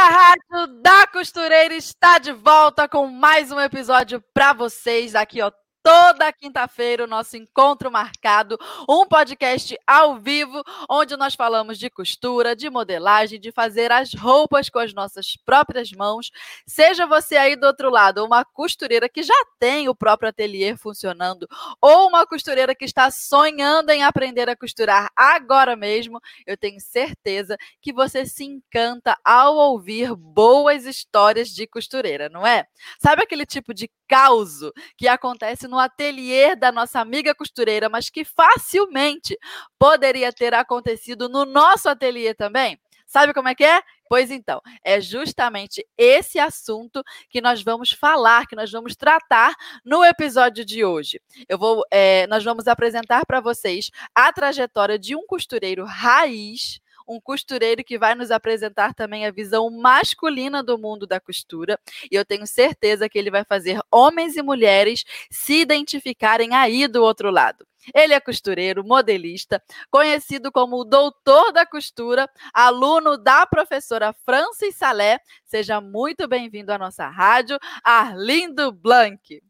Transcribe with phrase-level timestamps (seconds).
[0.00, 5.52] A Rádio da Costureira está de volta com mais um episódio para vocês aqui, ó,
[5.82, 8.58] toda quinta-feira o nosso encontro marcado,
[8.88, 14.68] um podcast ao vivo, onde nós falamos de costura, de modelagem, de fazer as roupas
[14.68, 16.30] com as nossas próprias mãos.
[16.66, 21.46] Seja você aí do outro lado, uma costureira que já tem o próprio ateliê funcionando,
[21.80, 27.56] ou uma costureira que está sonhando em aprender a costurar agora mesmo, eu tenho certeza
[27.80, 32.64] que você se encanta ao ouvir boas histórias de costureira, não é?
[33.00, 34.58] Sabe aquele tipo de caos
[34.98, 39.38] que acontece no ateliê da nossa amiga costureira, mas que facilmente
[39.78, 42.78] poderia ter acontecido no nosso ateliê também?
[43.06, 43.82] Sabe como é que é?
[44.08, 49.54] Pois então, é justamente esse assunto que nós vamos falar, que nós vamos tratar
[49.84, 51.20] no episódio de hoje.
[51.48, 56.80] Eu vou, é, nós vamos apresentar para vocês a trajetória de um costureiro raiz
[57.10, 61.78] um costureiro que vai nos apresentar também a visão masculina do mundo da costura.
[62.10, 67.02] E eu tenho certeza que ele vai fazer homens e mulheres se identificarem aí do
[67.02, 67.66] outro lado.
[67.92, 75.18] Ele é costureiro, modelista, conhecido como o doutor da costura, aluno da professora Francis Salé.
[75.44, 79.42] Seja muito bem-vindo à nossa rádio, Arlindo Blanc.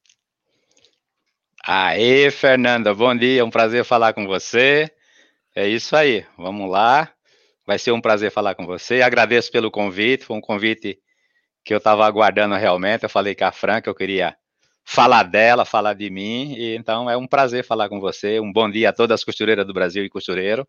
[1.62, 4.91] Aê, Fernanda, bom dia, é um prazer falar com você.
[5.55, 7.12] É isso aí, vamos lá.
[7.66, 9.03] Vai ser um prazer falar com você.
[9.03, 10.98] Agradeço pelo convite, foi um convite
[11.64, 13.05] que eu estava aguardando realmente.
[13.05, 14.37] Eu falei com a Fran que eu queria
[14.84, 18.41] falar dela, falar de mim, e então é um prazer falar com você.
[18.41, 20.66] Um bom dia a todas as costureiras do Brasil e costureiro.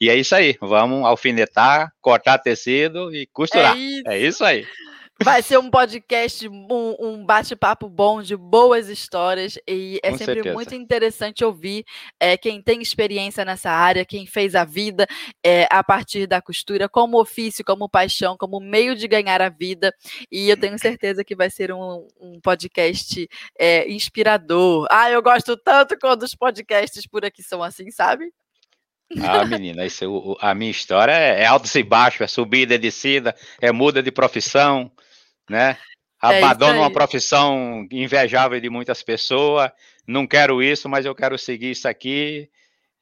[0.00, 3.76] E é isso aí, vamos alfinetar, cortar tecido e costurar.
[3.76, 4.66] É isso, é isso aí.
[5.22, 10.34] Vai ser um podcast, um, um bate-papo bom de boas histórias e é Com sempre
[10.34, 10.54] certeza.
[10.54, 11.84] muito interessante ouvir
[12.18, 15.06] é, quem tem experiência nessa área, quem fez a vida
[15.44, 19.94] é, a partir da costura, como ofício, como paixão, como meio de ganhar a vida.
[20.32, 24.86] E eu tenho certeza que vai ser um, um podcast é, inspirador.
[24.90, 28.32] Ah, eu gosto tanto quando os podcasts por aqui são assim, sabe?
[29.22, 33.72] Ah, menina, isso, a minha história é altos e baixos, é subida, é descida, é
[33.72, 34.90] muda de profissão,
[35.50, 35.76] né?
[36.20, 39.70] Abandono é uma profissão invejável de muitas pessoas.
[40.06, 42.48] Não quero isso, mas eu quero seguir isso aqui.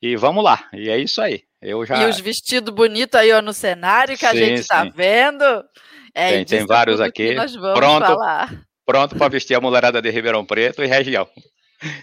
[0.01, 0.69] E vamos lá.
[0.73, 1.43] E é isso aí.
[1.61, 1.97] Eu já...
[1.97, 5.45] E os vestidos bonitos aí ó, no cenário que sim, a gente está vendo.
[6.15, 7.35] É, tem, tem vários aqui.
[7.75, 8.63] Pronto, falar.
[8.87, 11.29] pronto para vestir a mulherada de Ribeirão Preto e região.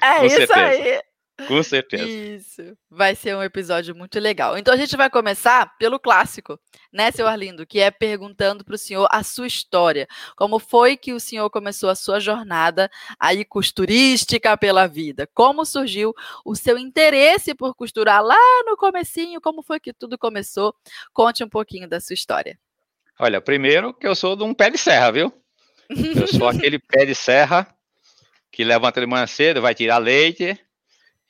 [0.02, 0.60] É Com isso certeza.
[0.60, 1.02] aí.
[1.48, 2.08] Com certeza.
[2.08, 2.78] Isso.
[2.90, 4.58] Vai ser um episódio muito legal.
[4.58, 6.58] Então a gente vai começar pelo clássico,
[6.94, 7.68] né, seu Arlindo?
[7.68, 10.08] Que é perguntando para o senhor a sua história.
[10.38, 15.28] Como foi que o senhor começou a sua jornada aí costurística pela vida?
[15.34, 16.14] Como surgiu
[16.46, 19.42] o seu interesse por costurar lá no comecinho?
[19.42, 20.74] Como foi que tudo começou?
[21.12, 22.58] Conte um pouquinho da sua história.
[23.20, 25.34] Olha, primeiro que eu sou de um pé de serra, viu?
[25.90, 27.68] Eu sou aquele pé de serra
[28.52, 30.58] que levanta de manhã cedo, vai tirar leite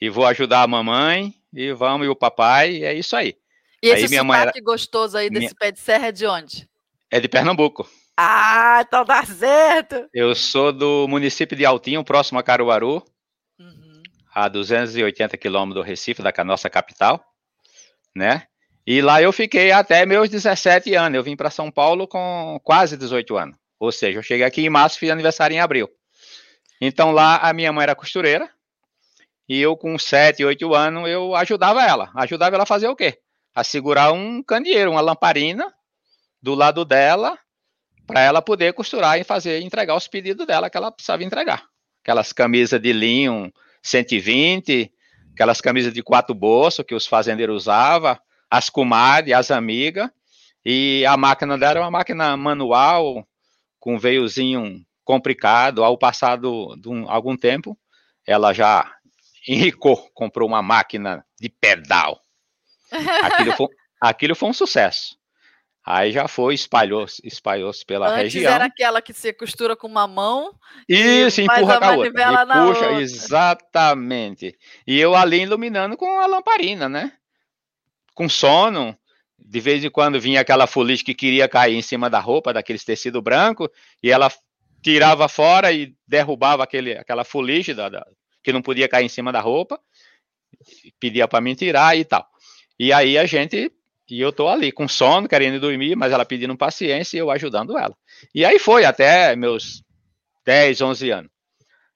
[0.06, 3.36] e vou ajudar a mamãe, e vamos, e o papai, e é isso aí.
[3.82, 4.54] E esse aí, minha mãe era...
[4.64, 5.56] gostoso aí desse minha...
[5.60, 6.70] pé de serra é de onde?
[7.10, 7.90] É de Pernambuco.
[8.16, 10.08] Ah, então dá certo!
[10.14, 13.04] Eu sou do município de Altinho, próximo a Caruaru,
[13.60, 14.04] uhum.
[14.32, 17.26] a 280 quilômetros do Recife, da nossa capital,
[18.16, 18.44] né?
[18.86, 21.18] E lá eu fiquei até meus 17 anos.
[21.18, 23.58] Eu vim para São Paulo com quase 18 anos.
[23.80, 25.90] Ou seja, eu cheguei aqui em março e fiz aniversário em abril.
[26.80, 28.48] Então lá a minha mãe era costureira,
[29.48, 32.10] e eu, com 7, 8 anos, eu ajudava ela.
[32.16, 33.20] Ajudava ela a fazer o quê?
[33.54, 35.72] A segurar um candeeiro, uma lamparina
[36.42, 37.38] do lado dela,
[38.08, 41.64] para ela poder costurar e fazer, entregar os pedidos dela que ela precisava entregar.
[42.04, 44.92] Aquelas camisas de linho 120,
[45.34, 48.18] aquelas camisas de quatro bolsos que os fazendeiros usavam,
[48.50, 50.10] as comadres, as amigas,
[50.64, 53.28] e a máquina dela era uma máquina manual,
[53.80, 55.84] com veiozinho complicado.
[55.84, 57.78] Ao passar de um, algum tempo,
[58.26, 58.92] ela já
[59.48, 62.20] enricou, comprou uma máquina de pedal.
[62.92, 63.68] Aquilo foi,
[64.02, 65.18] aquilo foi um sucesso.
[65.86, 68.52] Aí já foi, espalhou-se espalhou pela Antes região.
[68.52, 70.52] era aquela que você costura com uma mão.
[70.90, 72.08] Isso, empurra com a outra.
[72.08, 73.02] E puxa, outra.
[73.02, 74.58] exatamente.
[74.88, 77.12] E eu ali iluminando com a lamparina, né?
[78.16, 78.98] Com sono.
[79.38, 82.84] De vez em quando vinha aquela fuligem que queria cair em cima da roupa, daqueles
[82.84, 83.70] tecido branco,
[84.02, 84.32] e ela
[84.82, 88.08] tirava fora e derrubava aquele, aquela fuligem da, da,
[88.46, 89.80] que não podia cair em cima da roupa,
[91.00, 92.26] pedia para mim tirar e tal.
[92.80, 93.72] E aí a gente,
[94.10, 97.76] e eu tô ali com sono, querendo dormir, mas ela pedindo paciência e eu ajudando
[97.78, 97.98] ela.
[98.34, 99.84] E aí foi até meus
[100.46, 101.32] 10, 11 anos.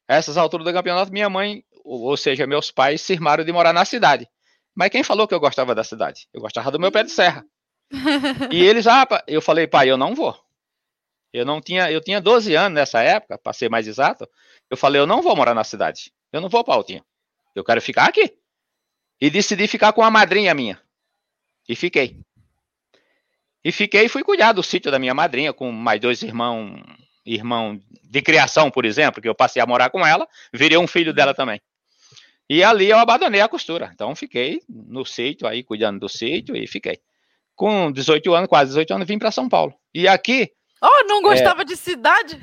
[0.07, 3.85] Essas alturas do campeonato, minha mãe, ou seja, meus pais, se irmaram de morar na
[3.85, 4.27] cidade.
[4.75, 6.27] Mas quem falou que eu gostava da cidade?
[6.33, 7.45] Eu gostava do meu pé de serra.
[8.51, 10.35] e eles, ah, eu falei, pai, eu não vou.
[11.31, 14.27] Eu não tinha, eu tinha 12 anos nessa época, para ser mais exato.
[14.69, 16.11] Eu falei, eu não vou morar na cidade.
[16.31, 17.03] Eu não vou para Altinho.
[17.55, 18.33] Eu quero ficar aqui.
[19.19, 20.81] E decidi ficar com a madrinha minha.
[21.67, 22.17] E fiquei.
[23.63, 26.81] E fiquei e fui cuidar do sítio da minha madrinha, com mais dois irmãos,
[27.25, 31.13] irmão de criação, por exemplo, que eu passei a morar com ela, virei um filho
[31.13, 31.61] dela também.
[32.49, 33.91] E ali eu abandonei a costura.
[33.93, 36.99] Então fiquei no sítio aí, cuidando do sítio e fiquei.
[37.55, 39.73] Com 18 anos, quase 18 anos, vim para São Paulo.
[39.93, 40.49] E aqui
[40.81, 41.65] Oh, não gostava é...
[41.65, 42.39] de cidade?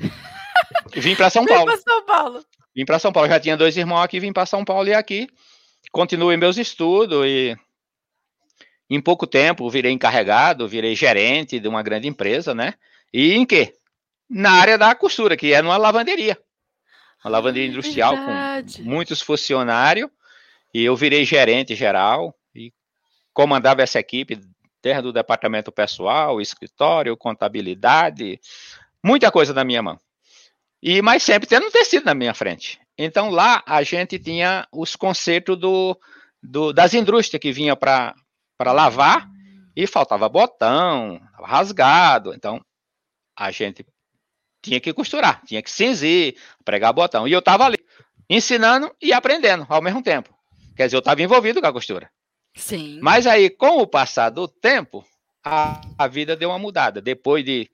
[0.95, 1.61] Vim para São Paulo.
[1.61, 2.45] Vim para São Paulo.
[2.77, 3.27] Vim para São Paulo.
[3.27, 5.27] Já tinha dois irmãos aqui, vim para São Paulo e aqui
[5.91, 7.57] continuei meus estudos e
[8.87, 12.75] em pouco tempo virei encarregado, virei gerente de uma grande empresa, né?
[13.11, 13.73] E em quê?
[14.29, 16.37] Na área da costura, que é numa lavanderia.
[17.23, 18.77] Uma lavanderia industrial Verdade.
[18.77, 20.07] com muitos funcionários.
[20.71, 22.71] E eu virei gerente geral e
[23.33, 24.39] comandava essa equipe
[24.83, 28.39] terra do departamento pessoal, escritório, contabilidade,
[29.03, 29.99] muita coisa na minha mão.
[30.87, 32.79] E mas sempre tendo um tecido na minha frente.
[32.97, 35.99] Então lá a gente tinha os concertos do,
[36.41, 38.15] do das indústrias que vinha para
[38.57, 39.29] lavar
[39.75, 42.33] e faltava botão, rasgado.
[42.33, 42.63] Então
[43.37, 43.85] a gente
[44.61, 47.27] tinha que costurar, tinha que cinzir, pregar botão.
[47.27, 47.77] E eu estava ali
[48.29, 50.33] ensinando e aprendendo ao mesmo tempo.
[50.73, 52.09] Quer dizer, eu estava envolvido com a costura.
[52.55, 52.97] Sim.
[53.01, 55.05] Mas aí, com o passar do tempo,
[55.43, 57.01] a, a vida deu uma mudada.
[57.01, 57.69] Depois de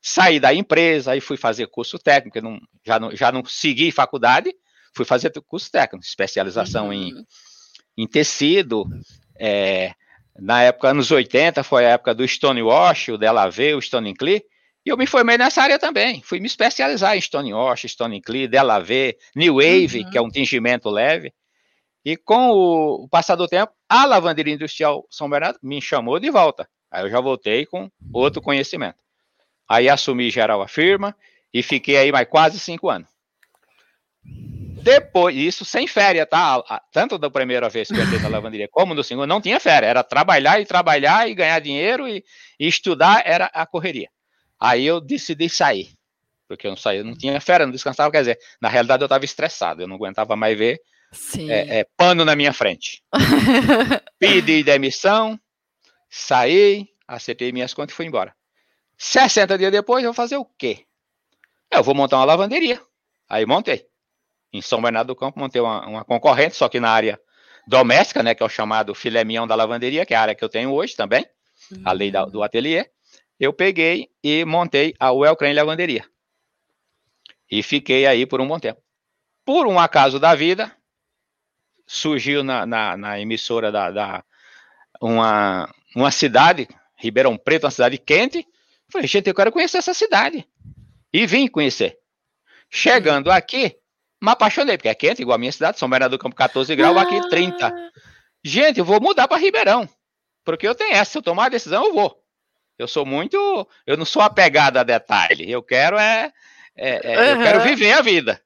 [0.00, 4.54] sair da empresa, aí fui fazer curso técnico, não, já, não, já não segui faculdade,
[4.94, 6.92] fui fazer curso técnico, especialização uhum.
[6.92, 7.14] em,
[7.96, 8.84] em tecido.
[9.38, 9.92] É,
[10.38, 14.42] na época, anos 80, foi a época do Stonewash, o Delavé, o Stone Clee,
[14.86, 16.22] e eu me formei nessa área também.
[16.22, 20.10] Fui me especializar em Stonewash, Stone Clee, Delavé, New Wave, uhum.
[20.10, 21.32] que é um tingimento leve.
[22.04, 26.30] E com o, o passar do tempo, a lavanderia industrial São Bernardo me chamou de
[26.30, 26.68] volta.
[26.90, 28.96] Aí eu já voltei com outro conhecimento.
[29.68, 31.14] Aí assumi geral a firma
[31.52, 33.08] e fiquei aí mais quase cinco anos.
[34.82, 36.62] Depois, isso sem férias, tá?
[36.92, 39.90] Tanto da primeira vez que eu entrei na lavanderia como no segundo, não tinha férias.
[39.90, 42.24] Era trabalhar e trabalhar e ganhar dinheiro e,
[42.58, 44.08] e estudar era a correria.
[44.58, 45.90] Aí eu decidi sair.
[46.48, 48.10] Porque eu não saía, não tinha férias, não descansava.
[48.10, 50.80] Quer dizer, na realidade eu estava estressado, eu não aguentava mais ver
[51.38, 53.02] é, é, pano na minha frente.
[54.18, 55.38] Pedi demissão,
[56.08, 58.34] saí, acertei minhas contas e fui embora.
[58.98, 60.84] 60 dias depois, eu vou fazer o quê?
[61.70, 62.82] Eu vou montar uma lavanderia.
[63.28, 63.86] Aí montei.
[64.52, 67.20] Em São Bernardo do Campo, montei uma, uma concorrente, só que na área
[67.66, 70.42] doméstica, né, que é o chamado filé mignon da lavanderia, que é a área que
[70.42, 71.24] eu tenho hoje também,
[71.70, 71.82] uhum.
[71.84, 72.90] a lei da, do ateliê.
[73.38, 76.04] Eu peguei e montei a Wellcrane Lavanderia.
[77.48, 78.82] E fiquei aí por um bom tempo.
[79.44, 80.74] Por um acaso da vida,
[81.86, 84.24] surgiu na, na, na emissora da, da,
[85.00, 88.46] uma, uma cidade, Ribeirão Preto, uma cidade quente.
[88.90, 90.46] Falei, gente, eu quero conhecer essa cidade.
[91.12, 91.98] E vim conhecer.
[92.70, 93.76] Chegando aqui,
[94.20, 96.96] me apaixonei, porque é quente, igual a minha cidade, São Bernardo do Campo 14 graus,
[96.96, 97.02] ah.
[97.02, 97.72] aqui 30.
[98.44, 99.88] Gente, eu vou mudar para Ribeirão.
[100.44, 102.22] Porque eu tenho essa, se eu tomar a decisão, eu vou.
[102.78, 103.36] Eu sou muito.
[103.86, 105.50] Eu não sou apegado a detalhe.
[105.50, 106.32] Eu quero é.
[106.76, 107.40] é, é uhum.
[107.40, 108.40] Eu quero viver a vida.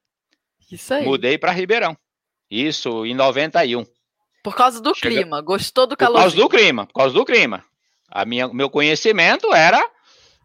[0.71, 1.05] Isso aí.
[1.05, 1.95] Mudei para Ribeirão.
[2.49, 3.85] Isso, em 91.
[4.43, 5.15] Por causa do Chega...
[5.15, 6.15] clima, gostou do calor?
[6.15, 7.63] Por causa do clima, por causa do clima.
[8.09, 9.81] A minha, meu conhecimento era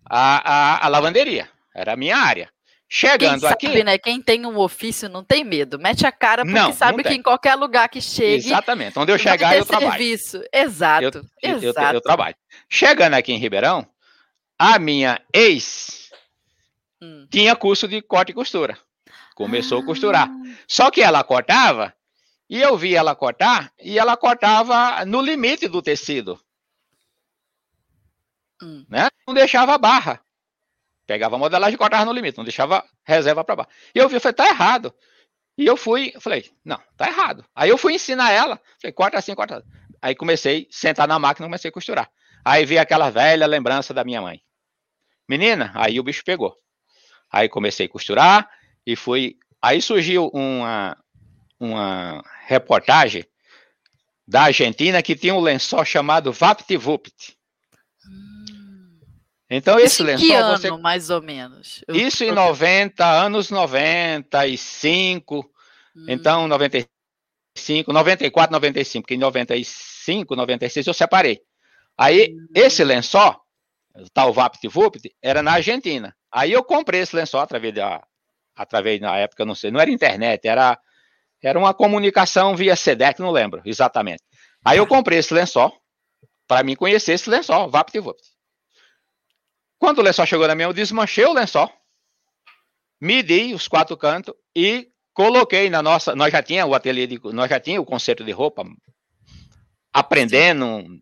[0.09, 2.51] a, a, a lavanderia, era a minha área.
[2.91, 3.67] Chegando Quem aqui.
[3.67, 3.99] Sabe, né?
[3.99, 5.79] Quem tem um ofício não tem medo.
[5.79, 8.47] Mete a cara porque não, sabe não que em qualquer lugar que chegue.
[8.47, 8.99] Exatamente.
[8.99, 9.93] Onde eu chegar, eu trabalho.
[9.93, 10.43] Serviço.
[10.51, 11.27] Exato.
[11.43, 11.81] Eu, exato.
[11.81, 12.35] Eu, eu, trabalho.
[12.67, 13.87] Chegando aqui em Ribeirão,
[14.59, 16.11] a minha ex
[17.03, 17.27] hum.
[17.31, 18.79] tinha curso de corte e costura.
[19.35, 19.83] Começou ah.
[19.83, 20.31] a costurar.
[20.67, 21.93] Só que ela cortava
[22.49, 26.41] e eu vi ela cortar, e ela cortava no limite do tecido.
[28.63, 28.85] Hum.
[28.89, 29.08] Né?
[29.29, 30.23] Não deixava barra.
[31.07, 33.71] Pegava a modelagem e cortava no limite, não deixava reserva para baixo.
[33.95, 34.95] E eu vi, eu falei, tá errado.
[35.59, 37.45] E eu fui, falei, não, tá errado.
[37.55, 39.59] Aí eu fui ensinar ela, falei, corta assim, corta.
[39.59, 39.69] Assim.
[40.01, 42.11] Aí comecei a sentar na máquina e comecei a costurar.
[42.43, 44.41] Aí vi aquela velha lembrança da minha mãe.
[45.29, 46.57] Menina, aí o bicho pegou.
[47.31, 48.51] Aí comecei a costurar
[48.87, 49.37] e fui.
[49.61, 50.97] Aí surgiu uma,
[51.61, 53.27] uma reportagem
[54.27, 57.38] da Argentina que tinha um lençol chamado VaptVupt.
[59.51, 60.27] Então, esse lençol.
[60.27, 60.71] Que ano, você...
[60.77, 61.83] mais ou menos?
[61.89, 61.97] Eu...
[61.97, 65.51] Isso em 90, anos 95.
[65.97, 66.05] Hum.
[66.07, 71.41] Então, 95, 94, 95, porque em 95, 96 eu separei.
[71.97, 72.47] Aí, hum.
[72.55, 73.41] esse lençol,
[73.95, 76.15] o tal VaptVupt, era na Argentina.
[76.31, 78.03] Aí eu comprei esse lençol através da.
[78.55, 80.77] Através, na época, não sei, não era internet, era,
[81.41, 84.23] era uma comunicação via SEDEC, não lembro exatamente.
[84.65, 85.73] Aí eu comprei esse lençol,
[86.47, 88.21] para mim conhecer esse lençol, VaptVupt.
[89.79, 91.73] Quando o lençol chegou na minha, eu desmanchei o lençol,
[93.01, 96.17] medi os quatro cantos e coloquei na nossa.
[96.17, 97.21] Nós já tinha o ateliê de.
[97.33, 98.65] Nós já tinha o conceito de roupa,
[99.93, 101.01] aprendendo,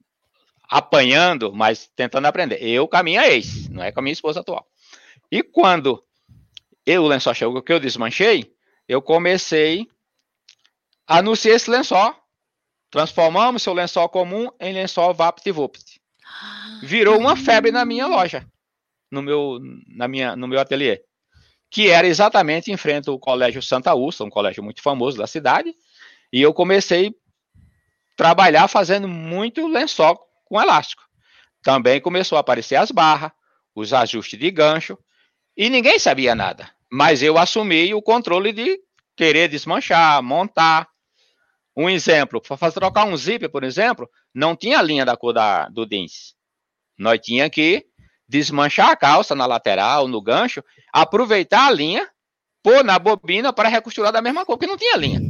[0.68, 2.62] apanhando, mas tentando aprender.
[2.62, 4.66] Eu com a minha ex, não é com a minha esposa atual.
[5.32, 6.04] E quando
[6.84, 8.54] eu, o lençol chegou, que eu desmanchei,
[8.86, 9.88] eu comecei
[11.06, 12.14] a anunciar esse lençol.
[12.90, 16.00] Transformamos seu lençol comum em lençol VaptVupt.
[16.82, 18.46] Virou uma febre na minha loja
[19.16, 19.58] no meu,
[19.88, 21.02] na minha, no meu ateliê,
[21.70, 25.74] que era exatamente em frente ao Colégio Santa Úrsula, um colégio muito famoso da cidade,
[26.32, 27.12] e eu comecei a
[28.16, 31.02] trabalhar fazendo muito lençol com elástico.
[31.62, 33.32] Também começou a aparecer as barras,
[33.74, 34.96] os ajustes de gancho,
[35.56, 36.70] e ninguém sabia nada.
[36.90, 38.78] Mas eu assumi o controle de
[39.16, 40.88] querer desmanchar, montar.
[41.76, 45.86] Um exemplo, para trocar um zíper, por exemplo, não tinha linha da cor da, do
[45.86, 46.34] jeans.
[46.98, 47.84] Nós tinha que
[48.28, 52.08] desmanchar a calça na lateral, no gancho, aproveitar a linha,
[52.62, 55.20] pôr na bobina para recosturar da mesma cor, porque não tinha linha.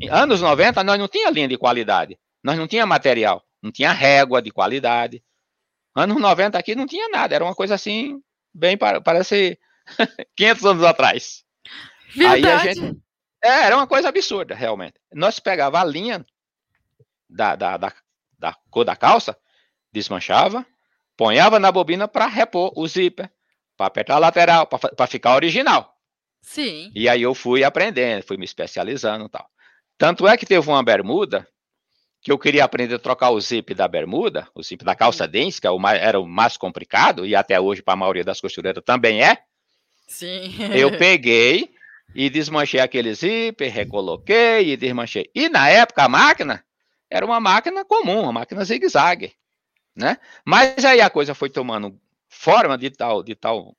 [0.00, 2.18] Em anos 90, nós não tinha linha de qualidade.
[2.42, 5.22] Nós não tinha material, não tinha régua de qualidade.
[5.94, 8.20] Anos 90 aqui não tinha nada, era uma coisa assim,
[8.52, 9.58] bem, parece
[10.36, 11.44] 500 anos atrás.
[12.14, 12.46] Verdade.
[12.46, 13.02] Aí a gente,
[13.42, 14.94] é, era uma coisa absurda, realmente.
[15.12, 16.24] Nós pegava a linha
[17.28, 17.92] da, da, da,
[18.38, 19.36] da cor da calça,
[19.92, 20.66] desmanchava,
[21.16, 23.30] ponhava na bobina para repor o zíper,
[23.76, 25.92] para apertar a lateral, para ficar original.
[26.42, 26.90] Sim.
[26.94, 29.48] E aí eu fui aprendendo, fui me especializando e tal.
[29.96, 31.46] Tanto é que teve uma bermuda
[32.20, 35.58] que eu queria aprender a trocar o zip da bermuda, o zip da calça jeans,
[35.58, 39.22] que é era o mais complicado, e até hoje para a maioria das costureiras também
[39.22, 39.38] é.
[40.06, 40.54] Sim.
[40.72, 41.70] Eu peguei
[42.14, 45.30] e desmanchei aquele zip, recoloquei e desmanchei.
[45.34, 46.64] E na época a máquina
[47.10, 49.32] era uma máquina comum, uma máquina zigue-zague
[49.94, 50.18] né?
[50.44, 53.76] Mas aí a coisa foi tomando forma de tal, de tal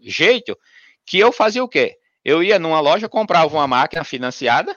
[0.00, 0.58] jeito
[1.04, 1.98] que eu fazia o quê?
[2.24, 4.76] Eu ia numa loja, comprava uma máquina financiada,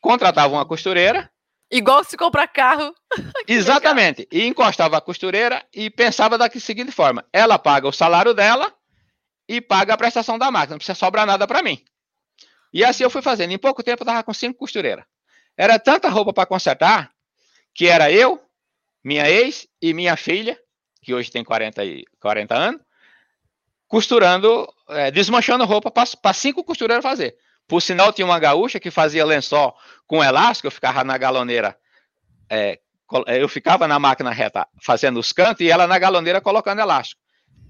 [0.00, 1.30] contratava uma costureira.
[1.70, 2.94] Igual se comprar carro.
[3.48, 4.28] Exatamente.
[4.30, 8.72] E encostava a costureira e pensava da seguinte forma: ela paga o salário dela
[9.48, 11.82] e paga a prestação da máquina, não precisa sobrar nada para mim.
[12.72, 13.52] E assim eu fui fazendo.
[13.52, 15.04] Em pouco tempo eu estava com cinco costureiras.
[15.56, 17.10] Era tanta roupa para consertar
[17.74, 18.40] que era eu,
[19.02, 20.58] minha ex e minha filha,
[21.00, 22.80] que hoje tem 40, e, 40 anos,
[23.88, 27.36] costurando, é, desmanchando roupa para cinco costureiras fazer.
[27.66, 29.74] Por sinal, tinha uma gaúcha que fazia lençol
[30.06, 31.76] com elástico, eu ficava na galoneira,
[32.48, 32.78] é,
[33.26, 37.20] eu ficava na máquina reta fazendo os cantos e ela na galoneira colocando elástico.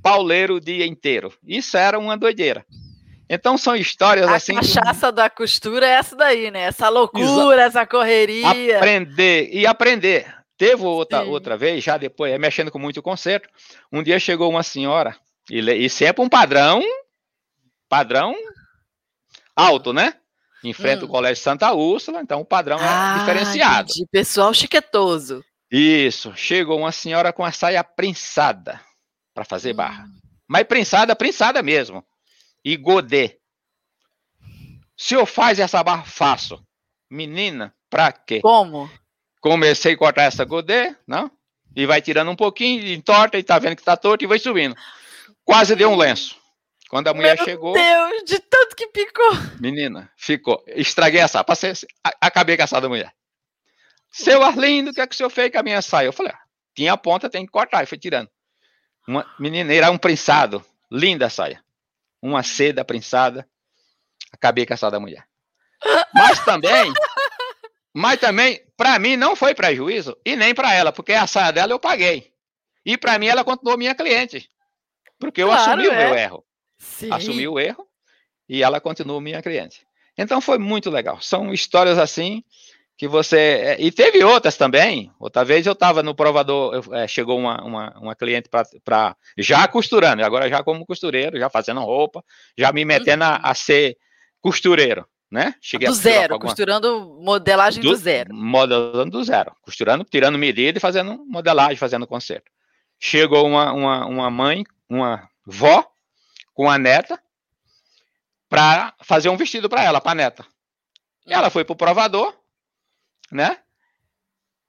[0.03, 1.33] Pauleiro o dia inteiro.
[1.45, 2.65] Isso era uma doideira.
[3.29, 4.53] Então são histórias a assim.
[4.53, 5.13] A cachaça que...
[5.13, 6.63] da costura é essa daí, né?
[6.63, 8.77] Essa loucura, essa correria.
[8.77, 10.42] Aprender e aprender.
[10.63, 13.49] Teve outra, outra vez, já depois, mexendo com muito concerto,
[13.91, 15.17] um dia chegou uma senhora,
[15.51, 16.81] e, e sempre um padrão,
[17.89, 18.33] padrão
[19.57, 20.15] alto, né?
[20.63, 21.07] Em frente hum.
[21.07, 23.93] ao Colégio Santa Úrsula, então o padrão ah, é diferenciado.
[23.93, 25.45] De pessoal chiquetoso.
[25.69, 28.81] Isso, chegou uma senhora com a saia prensada
[29.35, 29.79] para fazer hum.
[29.79, 30.07] barra.
[30.47, 32.07] Mas prensada, prensada mesmo.
[32.65, 33.37] E godê.
[34.97, 36.65] Se eu faz essa barra, faço.
[37.11, 38.41] Menina, pra quê?
[38.41, 38.89] Como?
[39.43, 41.29] Comecei a cortar essa godê, não?
[41.75, 44.77] E vai tirando um pouquinho, entorta e tá vendo que tá torto e vai subindo.
[45.45, 46.37] Quase deu um lenço.
[46.89, 47.73] Quando a mulher Meu chegou.
[47.73, 49.33] Meu Deus, de tanto que picou.
[49.59, 50.63] Menina, ficou.
[50.69, 51.43] Estraguei a saia.
[51.43, 51.73] Passei,
[52.21, 53.13] acabei com a saia da mulher.
[54.13, 56.07] Seu Arlindo, o que é que o senhor fez com a minha saia?
[56.07, 56.39] Eu falei, ah,
[56.73, 57.83] tinha a ponta, tem que cortar.
[57.83, 58.31] E foi tirando.
[59.09, 60.65] Uma menina, era um prensado.
[60.89, 61.61] Linda a saia.
[62.23, 63.45] Uma seda prensada.
[64.33, 65.27] Acabei com a saia da mulher.
[66.15, 66.93] Mas também
[67.95, 71.73] mas também, para mim, não foi prejuízo e nem para ela, porque a saia dela
[71.73, 72.33] eu paguei.
[72.85, 74.49] E para mim, ela continuou minha cliente.
[75.19, 75.91] Porque eu claro, assumi é.
[75.91, 76.45] o meu erro.
[76.79, 77.13] Sim.
[77.13, 77.87] Assumi o erro
[78.49, 79.87] e ela continuou minha cliente.
[80.17, 81.21] Então foi muito legal.
[81.21, 82.43] São histórias assim
[82.97, 83.37] que você.
[83.39, 85.13] É, e teve outras também.
[85.21, 89.17] Outra vez eu estava no provador, eu, é, chegou uma, uma, uma cliente para.
[89.39, 92.25] Já costurando, agora já como costureiro, já fazendo roupa,
[92.59, 93.97] já me metendo a, a ser
[94.41, 95.55] costureiro né?
[95.63, 96.51] Cheguei do zero, alguma...
[96.51, 98.35] costurando modelagem do, do, zero.
[98.35, 102.51] Modelando do zero, costurando, tirando medida e fazendo modelagem, fazendo conserto.
[103.01, 105.91] chegou uma, uma, uma mãe, uma vó,
[106.53, 107.19] com a neta,
[108.47, 110.47] para fazer um vestido para ela, para a neta.
[111.27, 112.37] E ela foi pro provador,
[113.31, 113.57] né?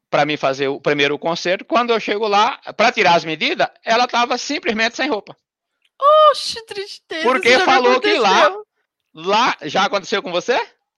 [0.10, 1.66] Para mim fazer o primeiro concerto.
[1.66, 5.36] Quando eu chego lá, para tirar as medidas, ela estava simplesmente sem roupa.
[6.32, 7.24] Oxe, tristeza.
[7.24, 8.56] Porque falou que lá,
[9.14, 10.56] lá já aconteceu com você?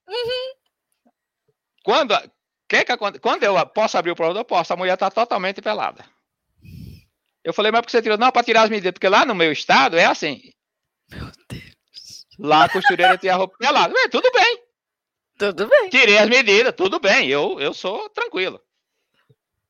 [0.08, 0.54] Uhum.
[1.84, 2.14] Quando,
[2.68, 4.72] que que, quando eu posso abrir o provador, posso.
[4.72, 6.04] A mulher está totalmente pelada.
[7.44, 8.18] Eu falei, mas por que você tirou?
[8.18, 10.52] Não, para tirar as medidas, porque lá no meu estado é assim.
[11.10, 12.26] Meu Deus.
[12.38, 13.94] Lá a costureira tinha a roupa pelada.
[13.96, 14.62] É, tudo bem.
[15.38, 15.88] Tudo bem.
[15.90, 17.28] Tirei as medidas, tudo bem.
[17.28, 18.60] Eu, eu sou tranquilo.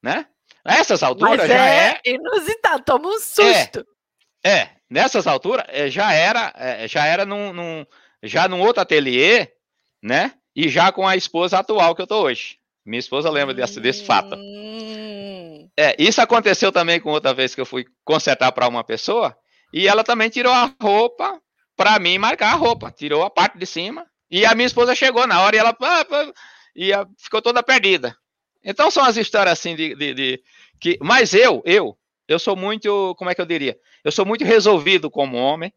[0.02, 0.26] Né?
[0.64, 2.10] Nessas alturas Mas já é, é.
[2.10, 3.86] Inusitado, toma um susto.
[4.42, 7.86] É, é nessas alturas é, já era, é, já era num, num,
[8.22, 9.48] já num outro ateliê,
[10.02, 10.32] né?
[10.54, 12.58] E já com a esposa atual que eu tô hoje.
[12.84, 14.36] Minha esposa lembra desse, desse fato.
[14.36, 15.68] Hum.
[15.78, 19.36] É, isso aconteceu também com outra vez que eu fui consertar para uma pessoa
[19.72, 21.40] e ela também tirou a roupa
[21.76, 25.26] para mim marcar a roupa, tirou a parte de cima e a minha esposa chegou
[25.26, 25.76] na hora e ela
[26.74, 28.16] e ficou toda perdida.
[28.64, 30.42] Então são as histórias assim de, de, de,
[30.80, 31.96] que, mas eu, eu,
[32.26, 33.78] eu sou muito, como é que eu diria?
[34.02, 35.72] Eu sou muito resolvido como homem,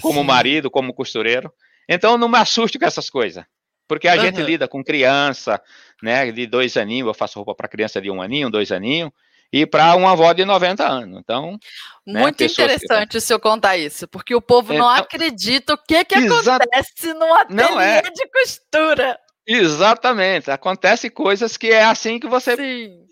[0.00, 0.26] como Sim.
[0.26, 1.52] marido, como costureiro.
[1.88, 3.44] Então não me assusto com essas coisas.
[3.86, 4.20] Porque a uhum.
[4.20, 5.60] gente lida com criança,
[6.02, 9.10] né, de dois aninhos, eu faço roupa para criança de um aninho, dois aninhos,
[9.52, 11.20] e para uma avó de 90 anos.
[11.20, 11.58] Então,
[12.06, 13.18] né, muito né, interessante que...
[13.18, 17.34] o senhor contar isso, porque o povo não então, acredita o que que acontece no
[17.34, 18.02] ateliê não é.
[18.02, 19.18] de costura.
[19.46, 23.06] Exatamente, acontece coisas que é assim que você Sim.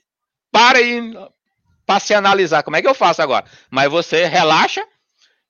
[0.51, 1.13] para e
[1.85, 2.63] para se analisar.
[2.63, 3.45] Como é que eu faço agora?
[3.71, 4.83] Mas você relaxa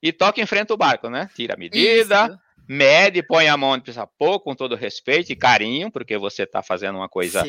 [0.02, 1.30] e toca em frente ao barco, né?
[1.34, 5.90] Tira a medida, isso mede, põe a mão precisa pôr, com todo respeito e carinho,
[5.90, 7.44] porque você está fazendo uma coisa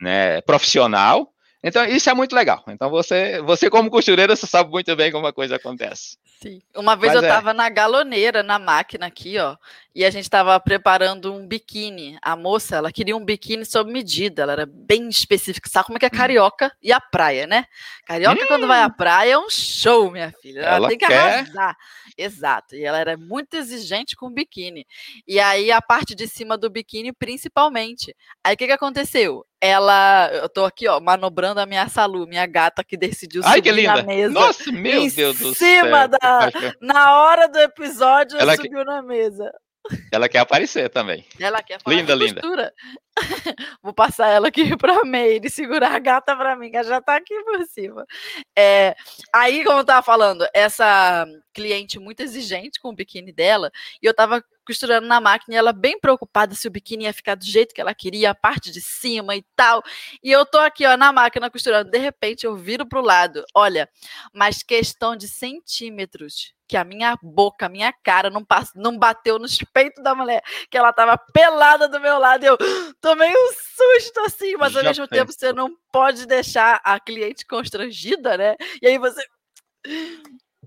[0.00, 1.33] né, profissional.
[1.66, 2.62] Então, isso é muito legal.
[2.68, 6.18] Então, você, você como costureira, você sabe muito bem como a coisa acontece.
[6.42, 6.60] Sim.
[6.76, 7.54] Uma vez Mas eu estava é.
[7.54, 9.56] na galoneira, na máquina aqui, ó,
[9.94, 12.18] e a gente estava preparando um biquíni.
[12.20, 15.70] A moça, ela queria um biquíni sob medida, ela era bem específica.
[15.70, 16.18] Sabe como é que é hum.
[16.18, 17.64] carioca e a praia, né?
[18.04, 18.46] Carioca, hum.
[18.46, 18.90] quando vai à hum.
[18.90, 20.60] praia, é um show, minha filha.
[20.60, 21.18] Ela, ela tem que quer...
[21.18, 21.76] arrasar.
[22.16, 22.76] Exato.
[22.76, 24.86] E ela era muito exigente com o biquíni.
[25.26, 28.14] E aí a parte de cima do biquíni, principalmente.
[28.42, 29.44] Aí o que, que aconteceu?
[29.66, 33.62] Ela, eu tô aqui, ó, manobrando a minha Salu, minha gata que decidiu Ai, subir
[33.62, 33.94] que linda.
[33.94, 34.34] na mesa.
[34.34, 35.84] Nossa, meu Deus do céu.
[35.84, 36.50] cima da,
[36.82, 38.84] na hora do episódio, ela subiu que...
[38.84, 39.50] na mesa.
[40.12, 41.24] Ela quer aparecer também.
[41.40, 42.42] Ela quer falar linda, linda.
[43.82, 47.16] Vou passar ela aqui para Meire, segurar a gata para mim, que ela já tá
[47.16, 48.04] aqui por cima.
[48.54, 48.94] É,
[49.32, 53.70] aí, como eu tava falando, essa cliente muito exigente com o biquíni dela,
[54.02, 57.34] e eu tava costurando na máquina, e ela bem preocupada se o biquíni ia ficar
[57.34, 59.82] do jeito que ela queria, a parte de cima e tal.
[60.22, 61.90] E eu tô aqui, ó, na máquina costurando.
[61.90, 63.44] De repente, eu viro pro lado.
[63.54, 63.88] Olha,
[64.32, 68.72] mas questão de centímetros que a minha boca, a minha cara não, pass...
[68.74, 72.44] não bateu nos peitos da mulher, que ela tava pelada do meu lado.
[72.44, 72.56] E eu
[73.00, 77.46] tomei um susto assim, mas ao Já mesmo tempo você não pode deixar a cliente
[77.46, 78.56] constrangida, né?
[78.80, 79.22] E aí você.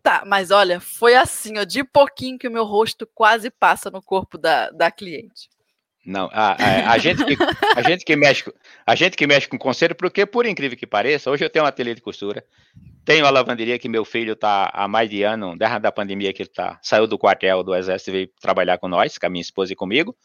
[0.08, 4.02] Tá, mas olha, foi assim, ó, de pouquinho que o meu rosto quase passa no
[4.02, 5.50] corpo da, da cliente.
[6.06, 7.36] Não, a, a, a, gente que,
[7.76, 8.54] a, gente que mexe,
[8.86, 11.68] a gente que mexe com conselho, porque por incrível que pareça, hoje eu tenho um
[11.68, 12.42] ateliê de costura,
[13.04, 16.44] tenho a lavanderia que meu filho está há mais de ano, desde da pandemia que
[16.44, 19.42] ele tá, saiu do quartel do exército e veio trabalhar com nós, com a minha
[19.42, 20.16] esposa e comigo.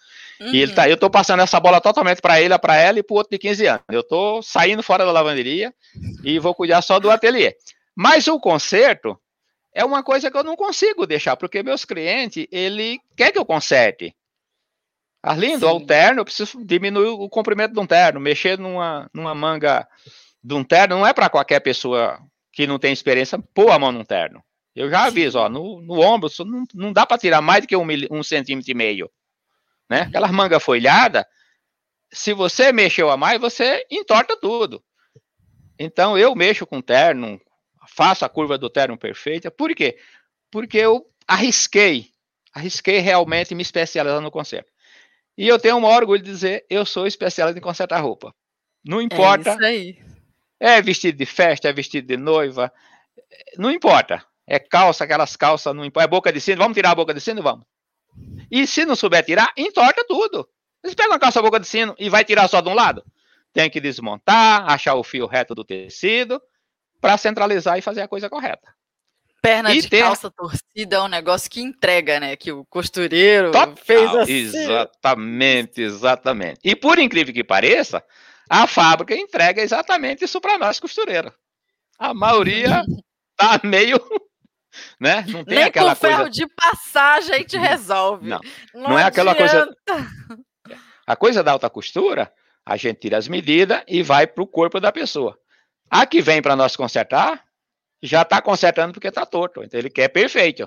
[0.40, 0.55] Uhum.
[0.55, 3.14] E ele tá, eu estou passando essa bola totalmente para ele, para ela e para
[3.14, 3.83] o outro de 15 anos.
[3.90, 5.75] Eu estou saindo fora da lavanderia
[6.23, 7.57] e vou cuidar só do ateliê.
[7.97, 9.18] Mas o conserto
[9.74, 13.44] é uma coisa que eu não consigo deixar, porque meus clientes, ele quer que eu
[13.44, 14.14] conserte.
[15.22, 15.72] Arlindo, Sim.
[15.72, 19.87] o terno, eu preciso diminuir o comprimento de um terno, mexer numa, numa manga
[20.42, 22.18] de um terno não é para qualquer pessoa
[22.52, 24.42] que não tem experiência pôr a mão num terno.
[24.74, 27.76] Eu já aviso, ó, no, no ombro não, não dá para tirar mais do que
[27.76, 29.11] um, um centímetro e meio.
[29.88, 30.02] Né?
[30.02, 31.26] Aquela manga folhada,
[32.12, 34.82] se você mexeu a mais, você entorta tudo.
[35.78, 37.40] Então eu mexo com terno,
[37.94, 39.50] faço a curva do terno perfeita.
[39.50, 39.98] Por quê?
[40.50, 42.11] Porque eu arrisquei,
[42.55, 44.70] arrisquei realmente me especializar no conserto.
[45.37, 48.35] E eu tenho um orgulho de dizer, eu sou especialista em consertar roupa.
[48.85, 49.50] Não é importa.
[49.50, 49.98] É isso aí.
[50.61, 52.72] É vestido de festa, é vestido de noiva,
[53.59, 54.24] não importa.
[54.46, 56.07] É calça, aquelas calças, não importa.
[56.07, 57.42] É boca de sino, vamos tirar a boca de sino?
[57.42, 57.64] Vamos.
[58.50, 60.48] E se não souber tirar, entorta tudo.
[60.85, 63.05] Você pega uma calça boca de sino e vai tirar só de um lado?
[63.52, 66.40] Tem que desmontar, achar o fio reto do tecido,
[67.03, 68.73] para centralizar e fazer a coisa correta.
[69.43, 70.03] Perna e de ter...
[70.03, 72.37] calça torcida é um negócio que entrega, né?
[72.37, 74.33] Que o costureiro Total, fez assim.
[74.33, 76.61] Exatamente, exatamente.
[76.62, 78.05] E por incrível que pareça,
[78.49, 81.33] a fábrica entrega exatamente isso para nós, costureiros.
[81.99, 82.85] A maioria
[83.37, 84.01] tá meio.
[84.99, 85.25] Né?
[85.27, 86.31] Não tem Nem aquela com ferro coisa...
[86.31, 88.29] de passagem a gente resolve.
[88.29, 88.41] Não,
[88.73, 89.69] não, não é aquela coisa.
[91.05, 92.33] A coisa da alta costura,
[92.65, 95.37] a gente tira as medidas e vai para o corpo da pessoa.
[95.92, 97.44] A que vem para nós consertar,
[98.02, 99.62] já está consertando porque está torto.
[99.62, 100.66] Então ele quer perfeito.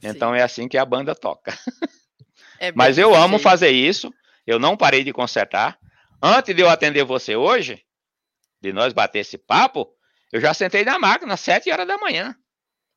[0.00, 0.10] Sim.
[0.10, 1.52] Então é assim que a banda toca.
[2.60, 4.14] É Mas eu amo fazer isso.
[4.46, 5.76] Eu não parei de consertar.
[6.22, 7.84] Antes de eu atender você hoje,
[8.60, 9.92] de nós bater esse papo,
[10.32, 12.36] eu já sentei na máquina às 7 horas da manhã.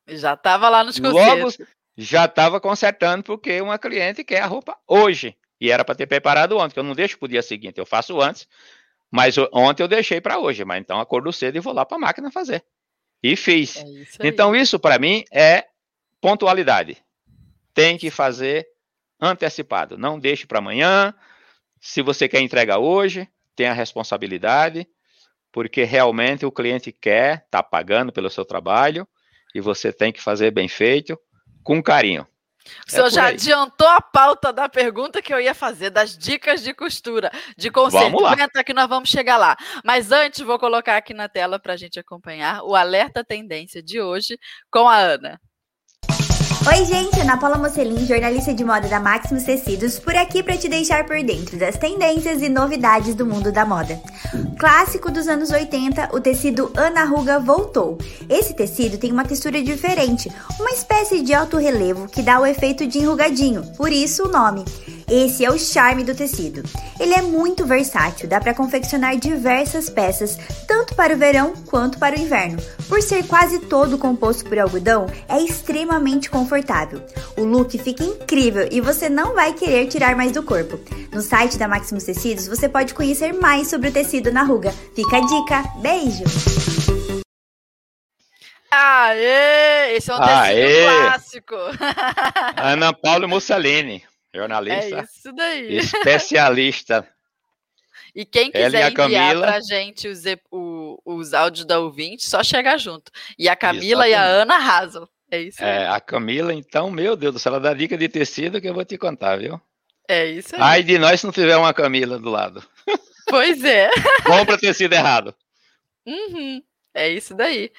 [0.06, 1.58] Já estava lá nos concertos.
[1.58, 5.36] Logo, já estava consertando porque uma cliente quer a roupa hoje.
[5.60, 7.86] E era para ter preparado ontem, que eu não deixo para o dia seguinte, eu
[7.86, 8.46] faço antes.
[9.12, 12.00] Mas ontem eu deixei para hoje, mas então acordo cedo e vou lá para a
[12.00, 12.64] máquina fazer.
[13.22, 13.76] E fiz.
[13.76, 15.66] É isso então isso para mim é
[16.20, 16.96] pontualidade.
[17.74, 18.66] Tem que fazer
[19.20, 19.98] antecipado.
[19.98, 21.14] Não deixe para amanhã.
[21.78, 24.88] Se você quer entregar hoje, tenha responsabilidade
[25.52, 29.06] porque realmente o cliente quer, está pagando pelo seu trabalho
[29.54, 31.18] e você tem que fazer bem feito,
[31.62, 32.26] com carinho.
[32.86, 33.34] O senhor é já aí.
[33.34, 37.70] adiantou a pauta da pergunta que eu ia fazer, das dicas de costura, de
[38.22, 38.64] lá.
[38.64, 39.56] que nós vamos chegar lá.
[39.84, 44.00] Mas antes, vou colocar aqui na tela para a gente acompanhar o Alerta Tendência de
[44.00, 44.38] hoje
[44.70, 45.40] com a Ana.
[46.64, 50.68] Oi, gente, Ana Paula Mocelin, jornalista de moda da Maximus Tecidos, por aqui para te
[50.68, 54.00] deixar por dentro das tendências e novidades do mundo da moda.
[54.56, 57.98] Clássico dos anos 80, o tecido Ana Ruga voltou.
[58.28, 62.86] Esse tecido tem uma textura diferente, uma espécie de alto relevo que dá o efeito
[62.86, 64.64] de enrugadinho, por isso o nome.
[65.14, 66.62] Esse é o charme do tecido.
[66.98, 72.16] Ele é muito versátil, dá para confeccionar diversas peças, tanto para o verão quanto para
[72.16, 72.56] o inverno.
[72.88, 77.02] Por ser quase todo composto por algodão, é extremamente confortável.
[77.36, 80.80] O look fica incrível e você não vai querer tirar mais do corpo.
[81.12, 84.72] No site da Maximus Tecidos você pode conhecer mais sobre o tecido na ruga.
[84.96, 85.62] Fica a dica.
[85.82, 86.24] Beijo!
[88.70, 89.94] Aê!
[89.94, 90.84] Esse é um tecido Aê!
[90.86, 91.54] clássico.
[92.56, 94.02] Ana Paula Mussolini.
[94.34, 95.00] Jornalista.
[95.00, 95.76] É isso daí.
[95.76, 97.08] Especialista.
[98.14, 99.46] E quem quiser enviar Camila...
[99.46, 103.10] pra gente os, o, os áudios da ouvinte, só chegar junto.
[103.38, 104.10] E a Camila Exatamente.
[104.10, 105.08] e a Ana arrasam.
[105.30, 105.70] É isso aí.
[105.70, 108.74] É, a Camila, então, meu Deus do céu, ela dá dica de tecido que eu
[108.74, 109.58] vou te contar, viu?
[110.06, 110.60] É isso aí.
[110.60, 112.62] Ai de nós se não tiver uma Camila do lado.
[113.28, 113.88] Pois é.
[114.26, 115.34] Compra tecido errado.
[116.04, 116.60] Uhum.
[116.92, 117.70] É isso daí.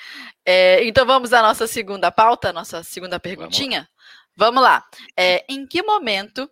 [0.43, 3.87] É, então vamos à nossa segunda pauta, nossa segunda perguntinha.
[4.35, 4.83] Vamos lá.
[5.15, 6.49] É, em que momento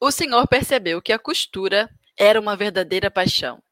[0.00, 3.62] o senhor percebeu que a costura era uma verdadeira paixão?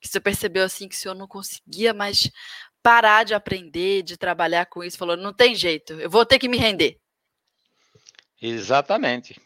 [0.00, 2.30] Que você percebeu assim que o senhor não conseguia mais
[2.82, 4.98] parar de aprender, de trabalhar com isso?
[4.98, 6.98] Falou, não tem jeito, eu vou ter que me render.
[8.40, 9.40] Exatamente.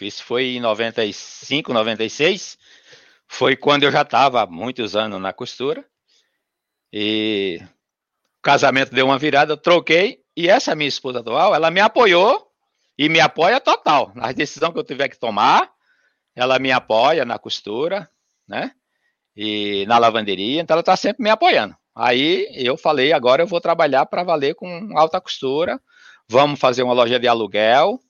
[0.00, 2.58] Isso foi em 95, 96.
[3.26, 5.84] Foi quando eu já estava há muitos anos na costura.
[6.92, 7.60] E
[8.38, 10.22] o casamento deu uma virada, eu troquei.
[10.36, 12.47] E essa minha esposa atual, ela me apoiou
[12.98, 14.10] e me apoia total.
[14.14, 15.70] Nas decisões que eu tiver que tomar,
[16.34, 18.10] ela me apoia na costura,
[18.46, 18.72] né?
[19.36, 21.76] E na lavanderia, então ela está sempre me apoiando.
[21.94, 25.80] Aí eu falei, agora eu vou trabalhar para valer com alta costura.
[26.28, 28.00] Vamos fazer uma loja de aluguel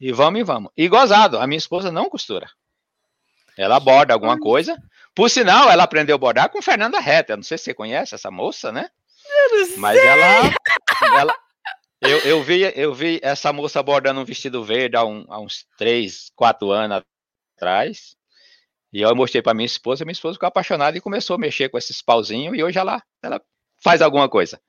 [0.00, 0.70] e vamos e vamos.
[0.76, 2.48] E gozado, a minha esposa não costura.
[3.56, 4.76] Ela borda alguma coisa.
[5.14, 7.36] Por sinal, ela aprendeu a bordar com Fernanda Reta.
[7.36, 8.90] Não sei se você conhece essa moça, né?
[9.78, 10.54] Mas ela,
[11.20, 11.34] ela,
[12.00, 15.66] eu, eu, vi, eu vi essa moça bordando um vestido verde há, um, há uns
[15.78, 17.02] 3, 4 anos
[17.56, 18.16] atrás.
[18.92, 21.76] E eu mostrei para minha esposa, minha esposa ficou apaixonada e começou a mexer com
[21.76, 23.40] esses pauzinhos e hoje ela, ela
[23.82, 24.60] faz alguma coisa.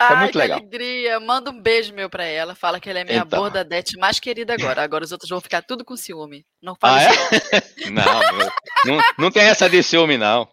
[0.00, 0.58] Ai, é muito que legal.
[0.58, 1.20] alegria.
[1.20, 2.54] Manda um beijo meu para ela.
[2.54, 3.38] Fala que ela é minha então.
[3.38, 4.82] bordadete mais querida agora.
[4.82, 6.46] Agora os outros vão ficar tudo com ciúme.
[6.62, 7.90] Não fala ah, é?
[7.90, 8.02] não,
[8.96, 10.48] não, não tem essa de ciúme, não.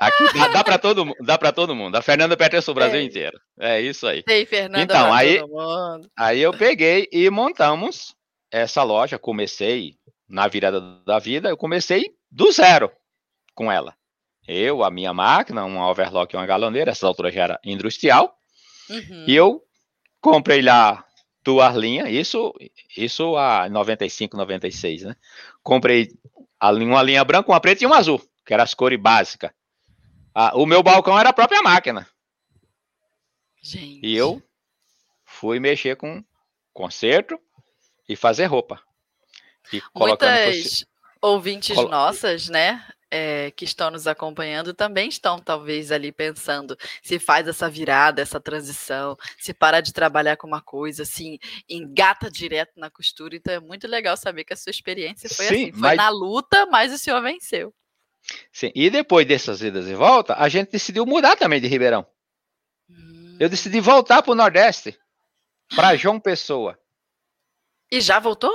[0.00, 1.96] Aqui dá, dá para todo, dá para todo mundo.
[1.96, 3.38] A Fernanda pertence o Brasil inteiro.
[3.58, 4.22] É isso aí.
[4.26, 4.82] Ei, Fernanda.
[4.82, 5.40] Então, aí,
[6.16, 8.14] aí eu peguei e montamos
[8.50, 9.18] essa loja.
[9.18, 9.94] Comecei
[10.28, 12.90] na virada da vida, eu comecei do zero
[13.54, 13.94] com ela.
[14.46, 18.34] Eu, a minha máquina, uma overlock e uma galoneira, essa altura já era industrial.
[18.88, 19.24] Uhum.
[19.26, 19.62] E eu
[20.20, 21.04] comprei lá
[21.44, 22.54] duas linhas, isso,
[22.96, 25.16] isso a 95, 96, né?
[25.62, 26.08] Comprei
[26.60, 28.20] uma linha branca, uma preta e uma azul
[28.50, 29.52] que era as cores básicas.
[30.34, 32.04] Ah, o meu balcão era a própria máquina.
[33.62, 34.04] Gente.
[34.04, 34.42] E eu
[35.24, 36.24] fui mexer com
[36.72, 37.38] conserto
[38.08, 38.82] e fazer roupa.
[39.72, 40.84] E Muitas
[41.22, 41.90] ouvintes Colo...
[41.90, 47.70] nossas, né, é, que estão nos acompanhando também estão talvez ali pensando se faz essa
[47.70, 53.36] virada, essa transição, se para de trabalhar com uma coisa, assim, engata direto na costura.
[53.36, 55.96] Então é muito legal saber que a sua experiência foi Sim, assim, foi mas...
[55.96, 57.72] na luta, mas o senhor venceu.
[58.52, 58.70] Sim.
[58.74, 62.06] E depois dessas idas e voltas, a gente decidiu mudar também de Ribeirão.
[62.88, 63.36] Hum.
[63.40, 64.98] Eu decidi voltar para o Nordeste,
[65.74, 66.78] para João Pessoa.
[67.90, 68.52] E já voltou?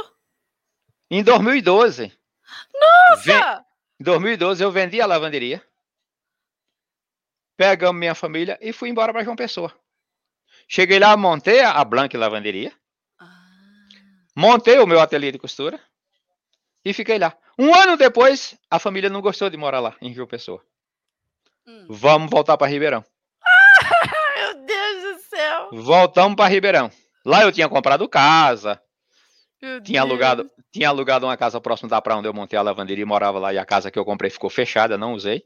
[1.09, 2.11] Em 2012.
[2.73, 3.65] Nossa!
[3.99, 5.65] Em 2012 eu vendi a lavanderia.
[7.57, 9.73] Pegamos minha família e fui embora para João Pessoa.
[10.67, 12.73] Cheguei lá, montei a Blank Lavanderia.
[13.19, 13.47] Ah.
[14.35, 15.79] Montei o meu ateliê de costura
[16.83, 17.37] e fiquei lá.
[17.57, 20.61] Um ano depois, a família não gostou de morar lá, em João Pessoa.
[21.65, 21.85] Hum.
[21.89, 23.03] Vamos voltar para Ribeirão.
[24.35, 25.69] meu Deus do céu!
[25.71, 26.91] Voltamos para Ribeirão.
[27.25, 28.81] Lá eu tinha comprado casa.
[29.61, 30.11] Meu tinha Deus.
[30.11, 33.39] alugado, tinha alugado uma casa próxima da praia onde eu montei a lavanderia e morava
[33.39, 33.53] lá.
[33.53, 35.43] E a casa que eu comprei ficou fechada, não usei.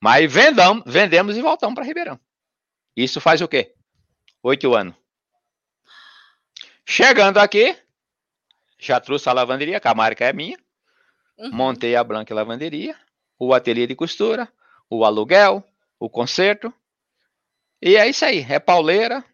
[0.00, 2.20] Mas vendamos, vendemos e voltamos para Ribeirão.
[2.96, 3.74] Isso faz o quê?
[4.42, 4.94] Oito anos.
[6.84, 7.76] Chegando aqui,
[8.78, 10.58] já trouxe a lavanderia, que a marca é minha.
[11.42, 11.50] Uhum.
[11.50, 12.94] Montei a Blanca Lavanderia,
[13.36, 14.48] o ateliê de costura,
[14.88, 15.64] o aluguel,
[15.98, 16.72] o conserto.
[17.80, 19.24] E é isso aí, é pauleira.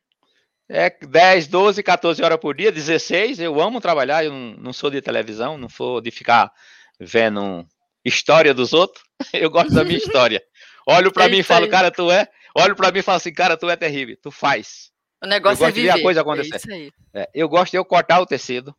[0.71, 3.41] É 10, 12, 14 horas por dia, 16.
[3.41, 6.51] Eu amo trabalhar, eu não, sou de televisão, não sou de ficar
[6.99, 7.67] vendo
[8.05, 9.05] história dos outros.
[9.33, 10.43] Eu gosto da minha história.
[10.87, 12.29] Olho para é mim e falo, cara, tu é.
[12.55, 14.91] Olho para mim e falo assim, cara, tu é terrível, tu faz.
[15.23, 15.91] O negócio eu é viver.
[15.91, 16.93] a coisa acontecer.
[17.15, 18.75] É é, eu gosto de eu cortar o tecido.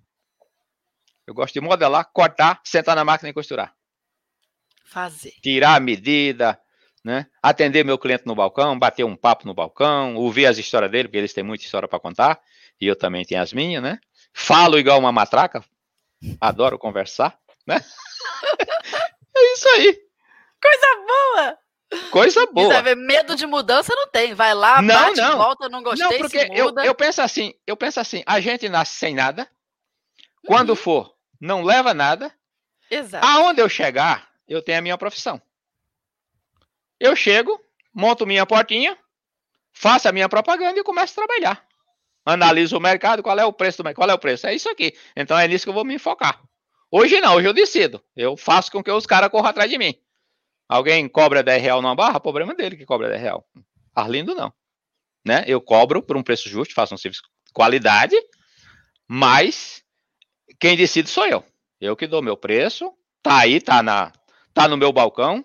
[1.29, 3.71] Eu gosto de modelar, cortar, sentar na máquina e costurar.
[4.83, 5.35] Fazer.
[5.43, 6.59] Tirar a medida,
[7.05, 7.27] né?
[7.39, 11.19] Atender meu cliente no balcão, bater um papo no balcão, ouvir as histórias dele, porque
[11.19, 12.41] eles têm muita história para contar,
[12.81, 13.99] e eu também tenho as minhas, né?
[14.33, 15.63] Falo igual uma matraca,
[16.41, 17.37] adoro conversar,
[17.67, 17.75] né?
[19.37, 20.01] é isso aí.
[20.59, 21.57] Coisa boa!
[22.09, 22.81] Coisa boa.
[22.81, 24.33] Ver, medo de mudança não tem.
[24.33, 25.37] Vai lá, não, bate, não.
[25.37, 28.95] volta, não gostei, não, porque eu, eu penso assim, eu penso assim, a gente nasce
[28.95, 29.47] sem nada.
[30.47, 30.75] Quando uhum.
[30.75, 32.33] for, não leva nada.
[32.89, 33.25] Exato.
[33.25, 35.41] Aonde eu chegar, eu tenho a minha profissão.
[36.99, 37.59] Eu chego,
[37.93, 38.97] monto minha portinha,
[39.71, 41.65] faço a minha propaganda e começo a trabalhar.
[42.25, 44.47] Analiso o mercado, qual é o preço do mercado, qual é o preço?
[44.47, 44.93] É isso aqui.
[45.15, 46.41] Então é nisso que eu vou me focar.
[46.91, 48.03] Hoje não, hoje eu decido.
[48.15, 49.95] Eu faço com que os caras corram atrás de mim.
[50.67, 53.47] Alguém cobra 10 real numa barra, problema dele que cobra 10 real.
[53.95, 54.53] Arlindo não.
[55.25, 55.43] Né?
[55.47, 58.15] Eu cobro por um preço justo, faço um serviço de qualidade,
[59.07, 59.83] mas
[60.59, 61.43] quem decide sou eu.
[61.79, 62.93] Eu que dou meu preço,
[63.23, 64.11] tá aí, tá na,
[64.53, 65.43] tá no meu balcão.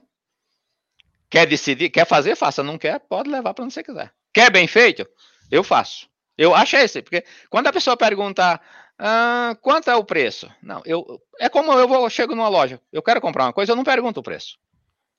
[1.31, 2.63] Quer decidir, quer fazer, faça.
[2.63, 4.13] Não quer, pode levar para onde você quiser.
[4.33, 5.07] Quer bem feito?
[5.51, 6.09] Eu faço.
[6.37, 8.61] Eu acho esse, porque quando a pessoa pergunta
[8.99, 12.81] ah, quanto é o preço, não, eu é como eu vou, eu chego numa loja,
[12.93, 14.59] eu quero comprar uma coisa, eu não pergunto o preço.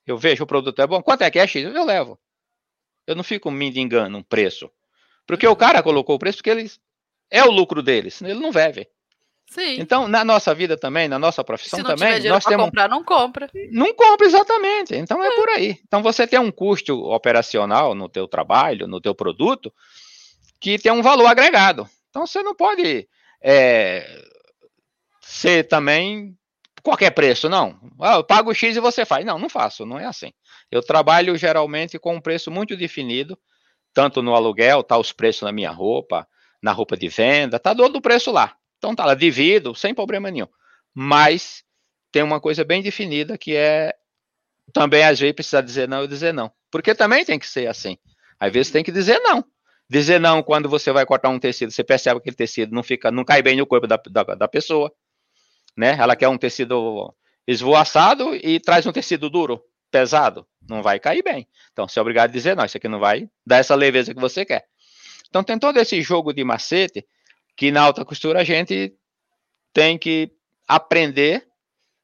[0.05, 1.63] Eu vejo o produto é bom, quanto é que é X?
[1.63, 2.19] Eu levo.
[3.07, 4.69] Eu não fico me engano um preço.
[5.25, 6.71] Porque o cara colocou o preço porque ele
[7.29, 8.87] é o lucro deles, ele não vive.
[9.47, 9.79] Sim.
[9.79, 13.49] Então, na nossa vida também, na nossa profissão também, nós temos comprar, não compra.
[13.71, 14.95] Não compra exatamente.
[14.95, 15.27] Então é.
[15.27, 15.31] é.
[15.31, 15.79] por aí.
[15.87, 19.71] Então você tem um custo operacional no teu trabalho, no teu produto,
[20.59, 21.87] que tem um valor agregado.
[22.09, 23.07] Então você não pode
[23.41, 24.21] é,
[25.21, 26.35] ser também
[26.81, 27.79] qualquer preço, não.
[27.99, 29.25] Ah, eu pago X e você faz.
[29.25, 30.31] Não, não faço, não é assim.
[30.71, 33.37] Eu trabalho geralmente com um preço muito definido,
[33.93, 36.27] tanto no aluguel, tá os preços na minha roupa,
[36.61, 38.55] na roupa de venda, tá todo o preço lá.
[38.85, 40.47] Então tá lá, divido, sem problema nenhum.
[40.93, 41.63] Mas
[42.11, 43.95] tem uma coisa bem definida que é
[44.71, 46.51] também às vezes precisar dizer não e dizer não.
[46.69, 47.97] Porque também tem que ser assim.
[48.39, 49.43] Às vezes tem que dizer não.
[49.89, 53.09] Dizer não quando você vai cortar um tecido, você percebe que aquele tecido não fica,
[53.09, 54.91] não cai bem no corpo da, da, da pessoa.
[55.75, 55.97] Né?
[55.99, 57.11] Ela quer um tecido
[57.47, 60.45] esvoaçado e traz um tecido duro, pesado.
[60.69, 61.47] Não vai cair bem.
[61.71, 64.21] Então você é obrigado a dizer não, isso aqui não vai dar essa leveza que
[64.21, 64.65] você quer.
[65.27, 67.03] Então tem todo esse jogo de macete
[67.55, 68.93] que na alta costura a gente
[69.73, 70.31] tem que
[70.67, 71.47] aprender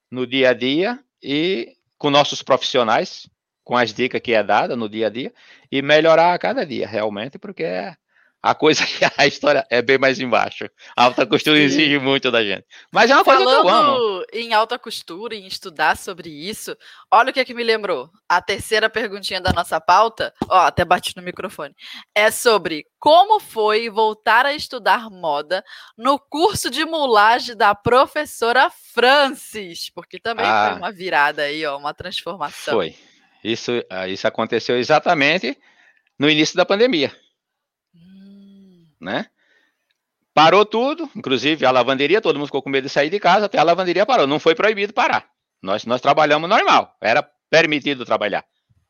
[0.09, 3.29] no dia a dia e com nossos profissionais,
[3.63, 5.33] com as dicas que é dada no dia a dia
[5.71, 7.95] e melhorar a cada dia, realmente, porque é
[8.41, 10.69] a coisa que a história é bem mais embaixo.
[10.95, 11.63] A alta costura Sim.
[11.63, 12.65] exige muito da gente.
[12.91, 14.25] Mas é uma Falando coisa que eu amo.
[14.33, 16.75] em alta costura, em estudar sobre isso,
[17.11, 18.09] olha o que é que me lembrou.
[18.27, 21.75] A terceira perguntinha da nossa pauta, ó, até bati no microfone,
[22.15, 25.63] é sobre como foi voltar a estudar moda
[25.97, 31.77] no curso de mulagem da professora Francis, porque também ah, foi uma virada aí, ó,
[31.77, 32.73] uma transformação.
[32.73, 32.95] Foi.
[33.43, 35.57] Isso, ah, isso aconteceu exatamente
[36.17, 37.11] no início da pandemia
[39.01, 39.25] né?
[40.33, 43.57] Parou tudo, inclusive a lavanderia, todo mundo ficou com medo de sair de casa, até
[43.57, 44.25] a lavanderia parou.
[44.25, 45.27] Não foi proibido parar.
[45.61, 48.45] Nós, nós trabalhamos normal, era permitido trabalhar.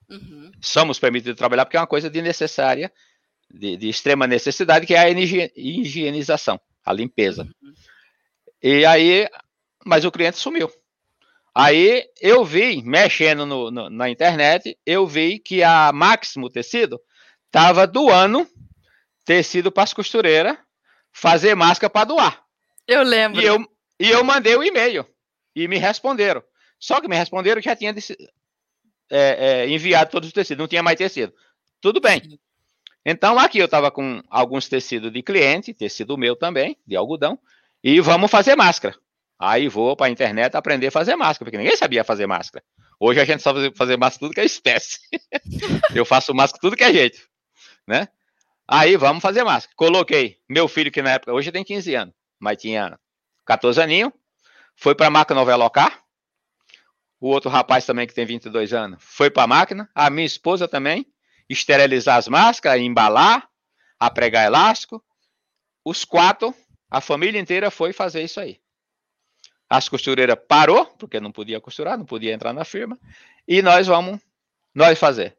[0.09, 0.51] Uhum.
[0.61, 2.91] Somos permitidos trabalhar porque é uma coisa de necessária,
[3.49, 7.43] de, de extrema necessidade, que é a higienização, a limpeza.
[7.61, 7.73] Uhum.
[8.61, 9.27] E aí,
[9.83, 10.69] mas o cliente sumiu.
[11.53, 16.99] Aí eu vi, mexendo no, no, na internet, eu vi que a Máximo Tecido
[17.47, 18.47] estava doando
[19.25, 20.57] tecido para as costureiras
[21.11, 22.43] fazer máscara para doar.
[22.87, 23.41] Eu lembro.
[23.41, 23.59] E eu,
[23.99, 25.05] e eu mandei o um e-mail
[25.55, 26.43] e me responderam.
[26.79, 27.93] Só que me responderam que já tinha
[29.11, 31.33] é, é, enviado todos os tecidos, não tinha mais tecido.
[31.79, 32.39] Tudo bem.
[33.05, 37.37] Então aqui eu estava com alguns tecidos de cliente, tecido meu também, de algodão,
[37.83, 38.95] e vamos fazer máscara.
[39.39, 42.63] Aí vou para a internet aprender a fazer máscara, porque ninguém sabia fazer máscara.
[42.99, 44.99] Hoje a gente sabe fazer máscara tudo que é espécie.
[45.95, 47.19] eu faço máscara tudo que é jeito,
[47.87, 48.07] né?
[48.67, 49.75] Aí vamos fazer máscara.
[49.75, 52.97] Coloquei meu filho que na época, hoje tem 15 anos, mas tinha
[53.45, 54.11] 14 aninhos,
[54.75, 56.01] foi para a máquina Novelocar.
[57.19, 59.89] O outro rapaz também que tem 22 anos foi para a máquina.
[59.93, 61.05] A minha esposa também
[61.47, 63.47] esterilizar as máscaras, embalar,
[63.99, 65.03] a pregar elástico.
[65.85, 66.55] Os quatro,
[66.89, 68.59] a família inteira foi fazer isso aí.
[69.69, 72.99] As costureiras parou, porque não podia costurar, não podia entrar na firma,
[73.47, 74.19] e nós vamos
[74.73, 75.37] nós fazer.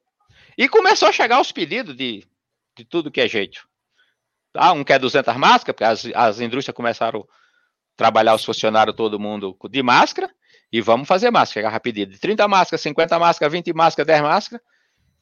[0.57, 2.27] E começou a chegar os pedidos de,
[2.83, 3.67] de tudo que é jeito.
[4.55, 7.25] Ah, um quer 200 máscaras, porque as, as indústrias começaram a
[7.97, 10.29] trabalhar os funcionários, todo mundo de máscara,
[10.71, 11.65] e vamos fazer máscara.
[11.65, 14.65] Chegava pedido de 30 máscaras, 50 máscaras, 20 máscaras, 10 máscaras.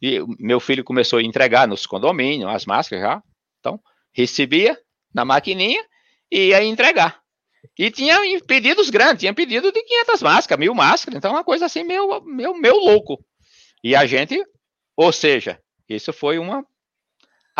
[0.02, 3.22] E meu filho começou a entregar nos condomínios as máscaras já.
[3.60, 3.78] Então,
[4.12, 4.78] recebia
[5.14, 5.84] na maquininha
[6.30, 7.20] e ia entregar.
[7.78, 11.18] E tinha pedidos grandes, tinha pedido de 500 máscaras, mil máscaras.
[11.18, 13.22] Então, uma coisa assim, meio, meio, meio louco.
[13.84, 14.42] E a gente,
[14.96, 16.64] ou seja, isso foi uma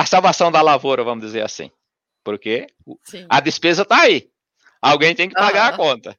[0.01, 1.71] a salvação da lavoura, vamos dizer assim.
[2.25, 2.67] Porque
[3.05, 3.27] Sim.
[3.29, 4.31] a despesa está aí.
[4.81, 6.19] Alguém tem que pagar a conta.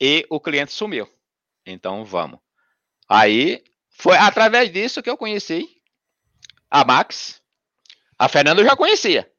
[0.00, 1.08] E o cliente sumiu.
[1.64, 2.40] Então, vamos.
[3.08, 5.68] Aí, foi através disso que eu conheci
[6.68, 7.40] a Max.
[8.18, 9.30] A Fernanda eu já conhecia.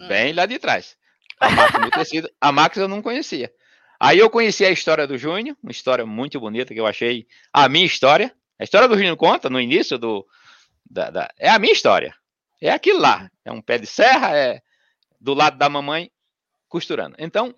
[0.00, 0.08] Hum.
[0.08, 0.96] Bem lá de trás.
[1.38, 3.52] A Max, tecido, a Max eu não conhecia.
[4.00, 7.68] Aí eu conheci a história do Júnior, uma história muito bonita que eu achei a
[7.68, 8.34] minha história.
[8.58, 10.26] A história do Júnior conta no início do.
[10.90, 12.12] Da, da, é a minha história.
[12.60, 13.30] É aquilo lá.
[13.44, 14.60] É um pé de serra, é
[15.20, 16.10] do lado da mamãe
[16.68, 17.16] costurando.
[17.18, 17.54] Então,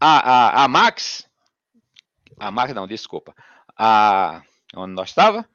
[0.00, 1.28] a, a, a Max.
[2.38, 3.34] A Max, não, desculpa.
[3.76, 4.42] A,
[4.74, 5.48] Onde nós estava?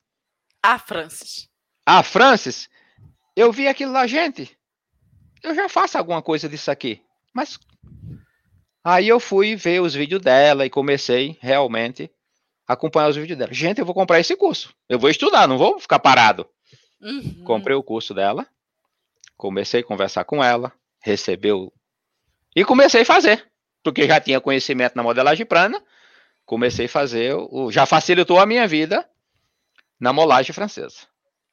[0.62, 1.48] A Francis.
[1.86, 2.70] A Francis,
[3.36, 4.58] eu vi aquilo lá, gente.
[5.42, 7.02] Eu já faço alguma coisa disso aqui.
[7.34, 7.60] Mas
[8.84, 12.12] aí eu fui ver os vídeos dela e comecei realmente
[12.68, 13.54] a acompanhar os vídeos dela.
[13.54, 14.74] Gente, eu vou comprar esse curso.
[14.90, 16.50] Eu vou estudar, não vou ficar parado.
[17.06, 17.44] Uhum.
[17.44, 18.46] Comprei o curso dela.
[19.38, 21.72] Comecei a conversar com ela, recebeu
[22.56, 23.46] e comecei a fazer,
[23.84, 25.82] porque já tinha conhecimento na modelagem prana
[26.46, 29.08] comecei a fazer, o, já facilitou a minha vida
[30.00, 31.08] na molagem francesa.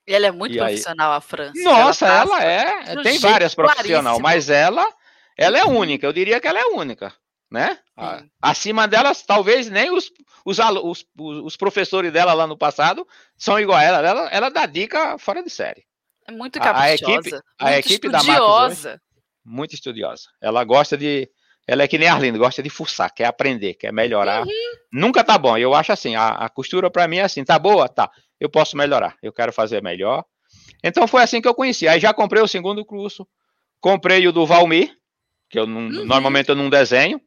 [0.07, 1.19] E ela é muito e profissional, aí...
[1.19, 1.63] a França.
[1.63, 3.03] Nossa, ela, ela é.
[3.03, 4.87] Tem várias profissionais, mas ela,
[5.37, 6.07] ela é única.
[6.07, 7.13] Eu diria que ela é única,
[7.53, 7.79] né?
[7.99, 8.31] Sim.
[8.41, 10.11] Acima delas, talvez nem os,
[10.45, 13.99] os, os, os, professores dela lá no passado são igual a ela.
[13.99, 15.85] Ela, ela dá dica fora de série.
[16.27, 17.07] É muito caprichosa.
[17.07, 18.87] A equipe, a equipe da Marcos
[19.45, 20.29] muito estudiosa.
[20.41, 21.29] Ela gosta de
[21.67, 24.43] ela é que nem a Arlindo, gosta de fuçar, quer aprender, quer melhorar.
[24.43, 24.53] Uhum.
[24.93, 25.57] Nunca tá bom.
[25.57, 27.89] Eu acho assim, a, a costura para mim é assim, tá boa?
[27.89, 28.11] Tá.
[28.41, 30.25] Eu posso melhorar, eu quero fazer melhor.
[30.83, 31.87] Então foi assim que eu conheci.
[31.87, 33.27] Aí já comprei o segundo curso,
[33.81, 34.97] comprei o do Valmir,
[35.49, 36.05] que eu não, uhum.
[36.05, 37.21] normalmente eu não desenho.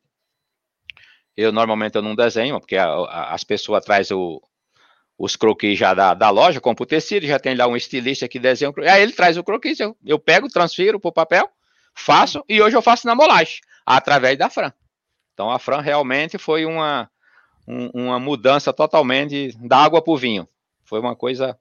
[1.36, 4.42] Eu normalmente eu não desenho, porque a, a, as pessoas trazem o,
[5.18, 8.40] os croquis já da, da loja, compra o tecido, já tem lá um estilista que
[8.40, 8.92] desenha o croquis.
[8.92, 11.50] Aí ele traz o croquis, eu, eu pego, transfiro para o papel,
[11.94, 14.72] faço, e hoje eu faço na molagem através da Fran.
[15.34, 17.10] Então a Fran realmente foi uma,
[17.68, 20.48] um, uma mudança totalmente da água para o vinho.
[20.84, 21.58] Foi uma coisa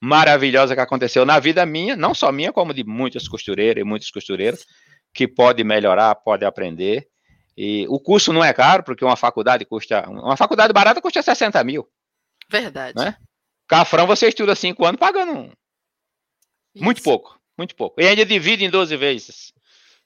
[0.00, 4.10] maravilhosa que aconteceu na vida minha, não só minha, como de muitas costureiras e muitos
[4.10, 4.66] costureiros,
[5.12, 7.08] que pode melhorar, pode aprender.
[7.56, 10.08] E o curso não é caro, porque uma faculdade custa.
[10.08, 11.88] Uma faculdade barata custa 60 mil.
[12.50, 12.94] Verdade.
[12.96, 13.16] Né?
[13.86, 15.50] Fran você estuda 5 anos pagando
[16.76, 18.00] muito pouco, muito pouco.
[18.00, 19.54] E ainda divide em 12 vezes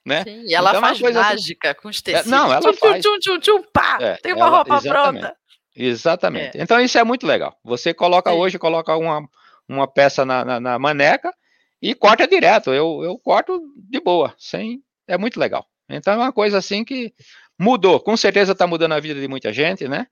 [0.08, 0.24] né?
[0.24, 1.80] Sim, e ela então, faz mágica assim...
[1.80, 2.26] com os tecidos.
[2.26, 3.04] É, não, ela tchum, faz.
[3.04, 5.36] Tchum, tchum, tchum, pá, é, tem uma ela, roupa exatamente, pronta.
[5.76, 6.58] Exatamente.
[6.58, 6.62] É.
[6.62, 7.56] Então isso é muito legal.
[7.62, 8.36] Você coloca Sim.
[8.36, 9.28] hoje, coloca uma,
[9.68, 11.32] uma peça na, na, na, maneca
[11.80, 12.72] e corta direto.
[12.72, 14.82] Eu, eu corto de boa, sem.
[15.06, 15.66] É muito legal.
[15.88, 17.14] Então é uma coisa assim que
[17.58, 18.00] mudou.
[18.00, 20.06] Com certeza está mudando a vida de muita gente, né?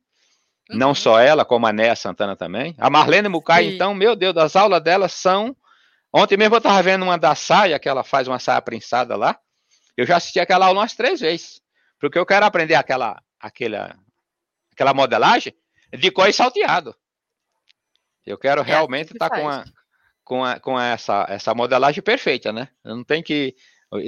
[0.70, 0.78] Uhum.
[0.78, 2.74] Não só ela, como a Néa Santana também.
[2.78, 5.56] A Marlene Mucay, então, meu Deus, as aulas dela são.
[6.12, 9.38] Ontem mesmo eu estava vendo uma da saia, que ela faz uma saia prensada lá.
[9.96, 11.60] Eu já assisti aquela aula umas três vezes,
[12.00, 13.96] porque eu quero aprender aquela, aquela,
[14.72, 15.54] aquela modelagem
[15.92, 16.94] de cor e salteado.
[18.24, 19.64] Eu quero é, realmente estar tá com, a,
[20.24, 22.68] com, a, com essa, essa modelagem perfeita, né?
[22.84, 23.54] Eu não tenho que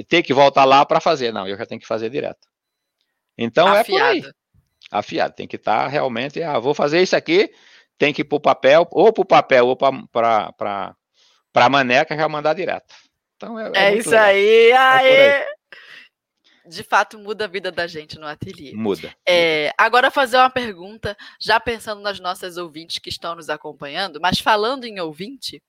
[0.07, 1.47] ter que voltar lá para fazer, não.
[1.47, 2.47] Eu já tenho que fazer direto.
[3.37, 3.79] Então Afiado.
[3.79, 4.33] é por aí.
[4.91, 5.35] Afiado.
[5.35, 6.41] Tem que estar tá realmente.
[6.41, 7.51] Ah, vou fazer isso aqui.
[7.97, 10.95] Tem que ir para o papel, ou para o papel, ou para
[11.53, 12.93] a maneca já mandar direto.
[13.35, 15.45] Então é, é, é isso aí, aê!
[16.69, 18.73] de fato muda a vida da gente no ateliê.
[18.73, 19.13] Muda.
[19.27, 24.39] É, agora fazer uma pergunta, já pensando nas nossas ouvintes que estão nos acompanhando, mas
[24.39, 25.61] falando em ouvinte,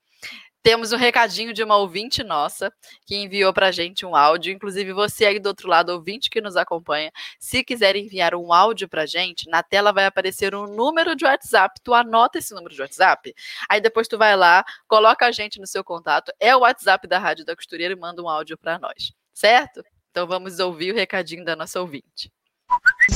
[0.63, 2.73] temos um recadinho de uma ouvinte nossa
[3.07, 4.53] que enviou para a gente um áudio.
[4.53, 8.89] Inclusive, você aí do outro lado, ouvinte que nos acompanha, se quiser enviar um áudio
[8.89, 11.81] para a gente, na tela vai aparecer um número de WhatsApp.
[11.83, 13.35] Tu anota esse número de WhatsApp,
[13.69, 16.33] aí depois tu vai lá, coloca a gente no seu contato.
[16.39, 19.83] É o WhatsApp da Rádio da Costureira e manda um áudio para nós, certo?
[20.11, 22.31] Então vamos ouvir o recadinho da nossa ouvinte.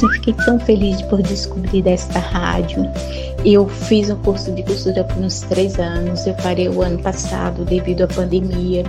[0.03, 2.85] Eu fiquei tão feliz por descobrir esta rádio.
[3.45, 6.27] Eu fiz um curso de costura por uns três anos.
[6.27, 8.85] Eu parei o ano passado devido à pandemia.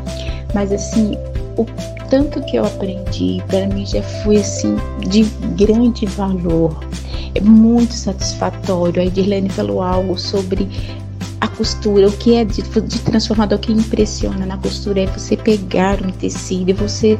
[0.53, 1.17] Mas assim,
[1.57, 1.65] o
[2.09, 4.75] tanto que eu aprendi para mim já foi assim
[5.07, 5.23] de
[5.55, 6.77] grande valor.
[7.33, 9.01] É muito satisfatório.
[9.01, 10.67] A Edirlene falou algo sobre
[11.41, 16.01] a costura, o que é de, de transformador que impressiona na costura é você pegar
[16.01, 17.17] um tecido e você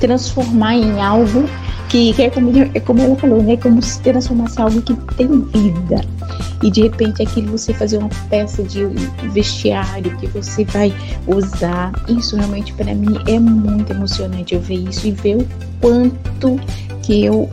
[0.00, 1.44] transformar em algo
[1.88, 3.56] que, que é, como, é como ela falou, né?
[3.56, 6.04] Como se transformasse em algo que tem vida.
[6.62, 8.84] E de repente aquilo você fazer uma peça de
[9.32, 10.92] vestiário que você vai
[11.26, 11.92] usar.
[12.08, 15.48] Isso realmente para mim é muito emocionante eu ver isso e ver o
[15.80, 16.60] quanto
[17.02, 17.48] que eu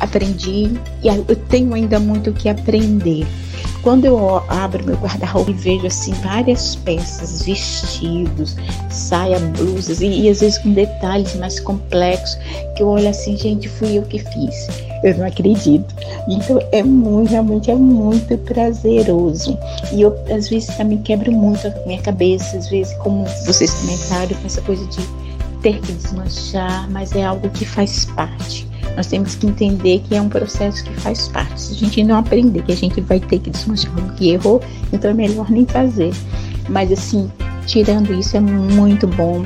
[0.00, 0.72] aprendi
[1.02, 3.26] e eu tenho ainda muito que aprender.
[3.82, 8.56] Quando eu abro meu guarda-roupa e vejo assim várias peças, vestidos,
[8.90, 12.38] saia, blusas e, e, às vezes com detalhes mais complexos,
[12.76, 14.68] que eu olho assim, gente, fui eu que fiz.
[15.02, 15.94] Eu não acredito.
[16.28, 19.58] Então é muito, realmente é muito prazeroso.
[19.92, 24.36] E eu às vezes também quebro muito a minha cabeça, às vezes, como vocês comentaram,
[24.36, 25.00] com essa coisa de
[25.62, 28.69] ter que desmanchar, mas é algo que faz parte.
[28.96, 31.60] Nós temos que entender que é um processo que faz parte.
[31.60, 34.62] Se a gente não aprender que a gente vai ter que desmanchar o que errou,
[34.92, 36.12] então é melhor nem fazer.
[36.68, 37.30] Mas assim,
[37.66, 39.44] tirando isso, é muito bom.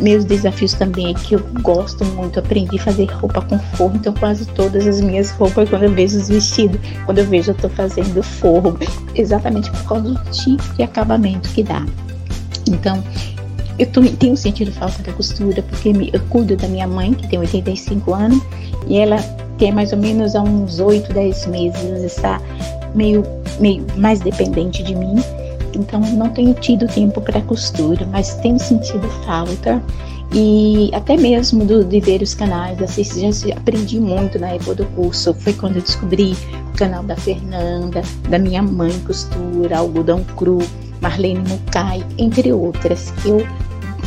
[0.00, 4.12] Meus desafios também é que eu gosto muito, aprendi a fazer roupa com forro, então
[4.12, 7.70] quase todas as minhas roupas, quando eu vejo os vestidos, quando eu vejo eu estou
[7.70, 8.78] fazendo forro,
[9.14, 11.86] exatamente por causa do tipo de acabamento que dá.
[12.68, 13.02] Então,
[13.80, 18.12] eu tenho sentido falta da costura, porque eu cuido da minha mãe, que tem 85
[18.12, 18.42] anos,
[18.86, 19.16] e ela
[19.58, 22.40] tem mais ou menos há uns 8, 10 meses, está
[22.94, 23.24] meio,
[23.58, 25.16] meio mais dependente de mim.
[25.74, 29.82] Então não tenho tido tempo para costura, mas tenho sentido falta
[30.32, 35.34] e até mesmo do, de ver os canais, já aprendi muito na época do curso.
[35.34, 36.36] Foi quando eu descobri
[36.72, 40.58] o canal da Fernanda, da minha mãe costura, algodão cru,
[41.00, 43.12] Marlene Mukai, entre outras.
[43.24, 43.44] Eu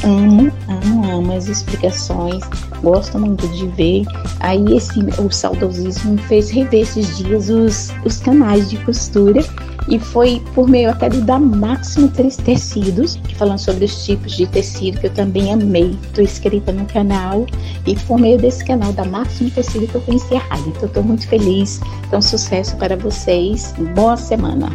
[0.03, 2.43] amo, amo, amo as explicações,
[2.81, 4.05] gosto muito de ver.
[4.39, 9.43] Aí esse o saudosismo fez rever esses dias os, os canais de costura
[9.87, 14.47] e foi por meio até do da Máximo Três Tecidos, falando sobre os tipos de
[14.47, 15.97] tecido que eu também amei.
[16.03, 17.45] Estou inscrita no canal
[17.85, 20.69] e por meio desse canal da Máximo Tecido que eu conheci a rádio.
[20.69, 21.81] Então estou muito feliz.
[22.07, 23.73] Então sucesso para vocês.
[23.95, 24.69] Boa semana.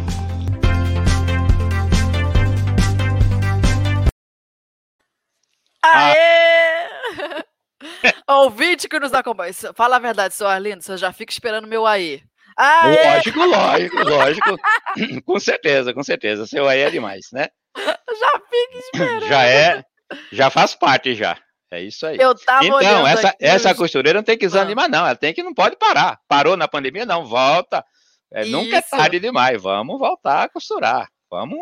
[8.29, 9.51] Ouvinte que nos acompanha.
[9.73, 12.21] Fala a verdade, seu Arlindo, você já fica esperando meu aí.
[12.55, 13.15] Aê!
[13.15, 14.57] Lógico, lógico, lógico.
[15.25, 16.45] com certeza, com certeza.
[16.45, 17.47] Seu aí é demais, né?
[17.75, 19.27] Já fica esperando.
[19.27, 19.83] Já é,
[20.31, 21.37] já faz parte já.
[21.71, 22.17] É isso aí.
[22.19, 24.89] Eu tava então, essa, essa costureira não tem que desanimar, ah.
[24.89, 25.05] não.
[25.07, 26.19] Ela tem que não pode parar.
[26.27, 27.25] Parou na pandemia, não.
[27.25, 27.83] Volta.
[28.31, 29.61] É, nunca é tarde demais.
[29.61, 31.07] Vamos voltar a costurar.
[31.31, 31.59] Vamos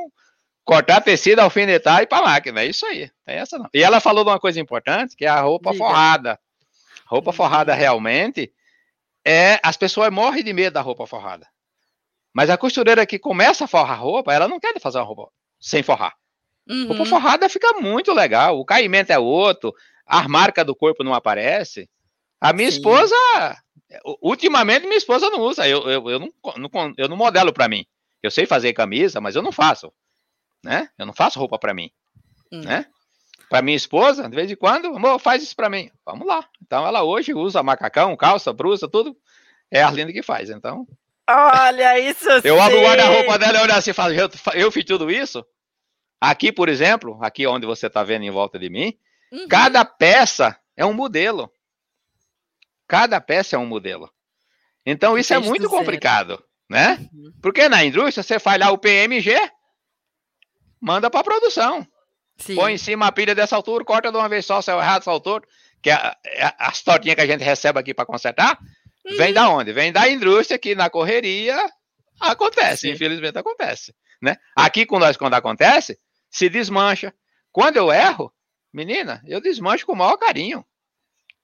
[0.66, 2.62] cortar tecido, alfinetar e ir para máquina.
[2.62, 3.10] É isso aí.
[3.26, 3.70] Tem essa não.
[3.74, 5.84] E ela falou de uma coisa importante, que é a roupa Diga.
[5.84, 6.40] forrada.
[7.08, 8.52] Roupa forrada realmente
[9.26, 11.48] é as pessoas morrem de medo da roupa forrada.
[12.34, 15.30] Mas a costureira que começa a forrar roupa, ela não quer fazer uma roupa
[15.60, 16.16] sem forrar.
[16.70, 16.88] Uhum.
[16.88, 18.60] Roupa forrada fica muito legal.
[18.60, 19.74] O caimento é outro,
[20.06, 21.90] a marca do corpo não aparece.
[22.40, 22.78] A minha Sim.
[22.78, 23.16] esposa,
[24.22, 25.68] ultimamente minha esposa não usa.
[25.68, 27.86] Eu, eu, eu, não, não, eu não modelo para mim.
[28.22, 29.92] Eu sei fazer camisa, mas eu não faço
[30.64, 30.90] né?
[30.98, 31.90] Eu não faço roupa para mim,
[32.52, 32.62] hum.
[32.62, 32.86] né?
[33.50, 35.90] Para minha esposa, de vez em quando, amor, faz isso para mim.
[36.06, 36.48] Vamos lá.
[36.62, 39.16] Então ela hoje usa macacão, calça, brusa, tudo.
[39.72, 40.50] É a Arlinda que faz.
[40.50, 40.86] Então.
[41.30, 42.28] Olha isso.
[42.44, 45.46] eu abro o guarda-roupa dela e olho assim e falo, eu, eu fiz tudo isso.
[46.20, 48.98] Aqui, por exemplo, aqui onde você está vendo em volta de mim,
[49.32, 49.48] uhum.
[49.48, 51.52] cada peça é um modelo.
[52.88, 54.12] Cada peça é um modelo.
[54.86, 57.08] Então isso é muito complicado, né?
[57.14, 57.34] Uhum.
[57.42, 59.36] Porque na indústria você faz lá o PMG,
[60.82, 61.86] manda para produção.
[62.38, 62.56] Sim.
[62.56, 65.02] Põe em cima a pilha dessa altura, corta de uma vez só, se é errado
[65.02, 65.44] essa altura,
[65.82, 68.58] que é, é as tortinhas que a gente recebe aqui para consertar,
[69.06, 69.18] uhum.
[69.18, 69.74] vem da onde?
[69.74, 71.58] Vem da indústria que na correria
[72.20, 72.92] acontece, Sim.
[72.92, 74.38] infelizmente acontece, né?
[74.56, 75.98] Aqui com nós quando acontece,
[76.30, 77.14] se desmancha.
[77.52, 78.32] Quando eu erro,
[78.72, 80.64] Menina, eu desmancho com o maior carinho.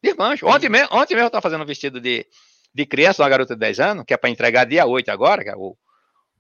[0.02, 0.46] Desmancho.
[0.46, 2.28] Ontem mesmo, ontem mesmo eu estava fazendo um vestido de,
[2.74, 5.50] de criança, uma garota de 10 anos, que é para entregar dia 8 agora, que
[5.50, 5.76] é o,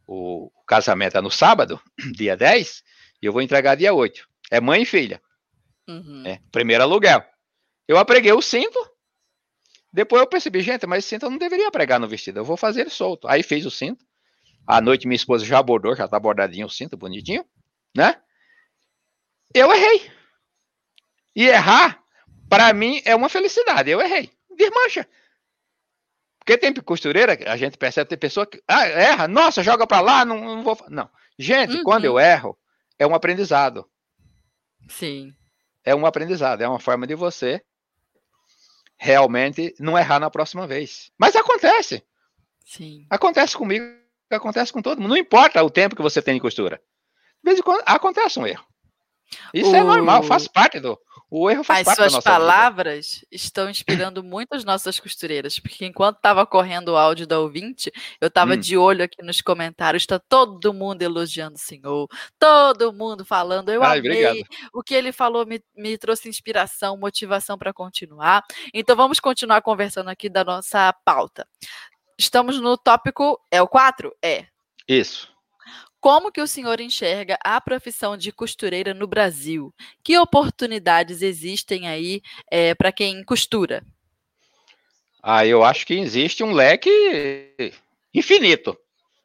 [0.05, 1.79] o casamento é no sábado,
[2.13, 2.83] dia 10,
[3.21, 4.27] e eu vou entregar dia 8.
[4.53, 5.19] É mãe e filha.
[5.87, 6.23] Uhum.
[6.27, 7.25] É, primeiro aluguel.
[7.87, 8.79] Eu apreguei o cinto,
[9.91, 12.55] depois eu percebi, gente, mas esse cinto eu não deveria pregar no vestido, eu vou
[12.55, 13.27] fazer ele solto.
[13.27, 14.05] Aí fez o cinto.
[14.67, 17.43] À noite minha esposa já abordou, já tá bordadinho o cinto, bonitinho,
[17.97, 18.21] né?
[19.55, 20.11] Eu errei.
[21.35, 22.03] E errar,
[22.47, 23.89] para mim, é uma felicidade.
[23.89, 24.29] Eu errei.
[24.55, 25.09] Desmancha.
[26.37, 30.23] Porque tem costureira, a gente percebe, tem pessoa que ah, erra, nossa, joga para lá,
[30.23, 30.77] não, não, vou.
[30.89, 31.09] Não.
[31.39, 31.83] Gente, uhum.
[31.83, 32.55] quando eu erro,
[32.99, 33.89] é um aprendizado.
[34.87, 35.33] Sim.
[35.83, 37.61] É um aprendizado, é uma forma de você
[38.97, 41.11] realmente não errar na próxima vez.
[41.17, 42.03] Mas acontece.
[42.65, 43.05] Sim.
[43.09, 43.85] Acontece comigo,
[44.29, 45.09] acontece com todo mundo.
[45.09, 46.77] Não importa o tempo que você tem de costura.
[47.43, 48.65] De vez em quando acontece um erro.
[49.53, 49.83] Isso é o...
[49.83, 50.97] é normal, faz parte do.
[51.35, 53.27] O erro faz As parte da nossa palavras vida.
[53.31, 58.27] estão inspirando muito as nossas costureiras, porque enquanto estava correndo o áudio da ouvinte, eu
[58.27, 58.57] estava hum.
[58.57, 62.07] de olho aqui nos comentários, está todo mundo elogiando o senhor,
[62.37, 64.47] todo mundo falando, eu Ai, amei, obrigado.
[64.71, 68.43] o que ele falou me, me trouxe inspiração, motivação para continuar.
[68.71, 71.47] Então vamos continuar conversando aqui da nossa pauta.
[72.15, 74.15] Estamos no tópico, é o 4?
[74.21, 74.45] É.
[74.87, 75.32] Isso.
[76.03, 79.73] Como que o senhor enxerga a profissão de costureira no Brasil?
[80.03, 83.81] Que oportunidades existem aí é, para quem costura?
[85.23, 86.89] Ah, eu acho que existe um leque
[88.13, 88.77] infinito.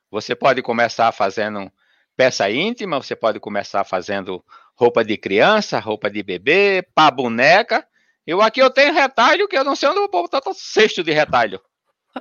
[0.08, 1.68] Você pode começar fazendo
[2.16, 4.40] peça íntima, você pode começar fazendo
[4.76, 7.84] roupa de criança, roupa de bebê, pá boneca.
[8.24, 11.10] Eu aqui eu tenho retalho que eu não sei onde eu vou botar cesto de
[11.10, 11.60] retalho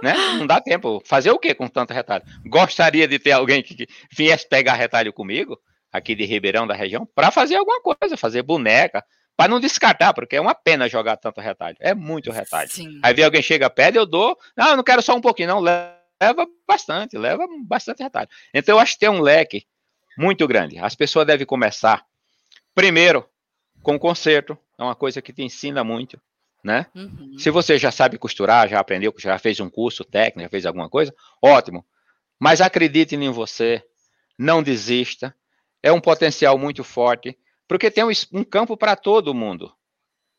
[0.02, 0.14] né?
[0.38, 1.02] Não dá tempo.
[1.06, 2.24] Fazer o que com tanto retalho?
[2.46, 5.60] Gostaria de ter alguém que viesse pegar retalho comigo,
[5.92, 9.04] aqui de Ribeirão da região, para fazer alguma coisa, fazer boneca,
[9.36, 11.78] para não descartar, porque é uma pena jogar tanto retalho.
[11.80, 12.70] É muito retalho.
[12.70, 13.00] Sim.
[13.04, 14.38] Aí vem alguém chega, pede, eu dou.
[14.56, 15.60] Não, eu não quero só um pouquinho, não.
[15.60, 18.30] Leva bastante, leva bastante retalho.
[18.54, 19.66] Então eu acho que tem um leque
[20.18, 20.80] muito grande.
[20.80, 22.04] As pessoas devem começar,
[22.74, 23.30] primeiro,
[23.84, 24.58] com conserto.
[24.78, 26.20] É uma coisa que te ensina muito
[26.68, 26.86] né?
[26.94, 27.40] Uhum.
[27.40, 30.90] Se você já sabe costurar, já aprendeu, já fez um curso técnico, já fez alguma
[30.90, 31.86] coisa, ótimo.
[32.38, 33.82] Mas acredite em você,
[34.38, 35.34] não desista.
[35.82, 37.38] É um potencial muito forte,
[37.70, 39.72] porque tem um, um campo para todo mundo,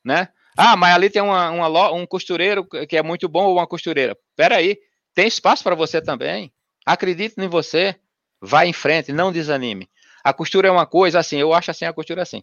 [0.05, 0.29] né?
[0.55, 4.14] Ah, mas ali tem uma, uma, um costureiro que é muito bom ou uma costureira.
[4.31, 4.76] Espera aí,
[5.14, 6.53] tem espaço para você também.
[6.85, 7.97] Acredite em você,
[8.39, 9.89] vá em frente, não desanime.
[10.22, 12.43] A costura é uma coisa assim, eu acho assim a costura assim.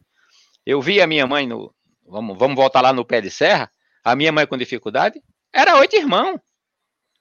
[0.66, 1.72] Eu vi a minha mãe no,
[2.08, 3.70] vamos, vamos voltar lá no pé de serra,
[4.06, 5.20] a minha mãe com dificuldade,
[5.52, 6.40] era oito irmãos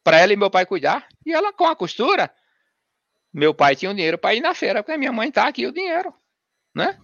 [0.05, 1.09] para ela e meu pai cuidar.
[1.25, 2.31] E ela com a costura,
[3.33, 5.73] meu pai tinha o dinheiro para ir na feira, porque minha mãe tá aqui o
[5.73, 6.13] dinheiro,
[6.75, 6.99] né?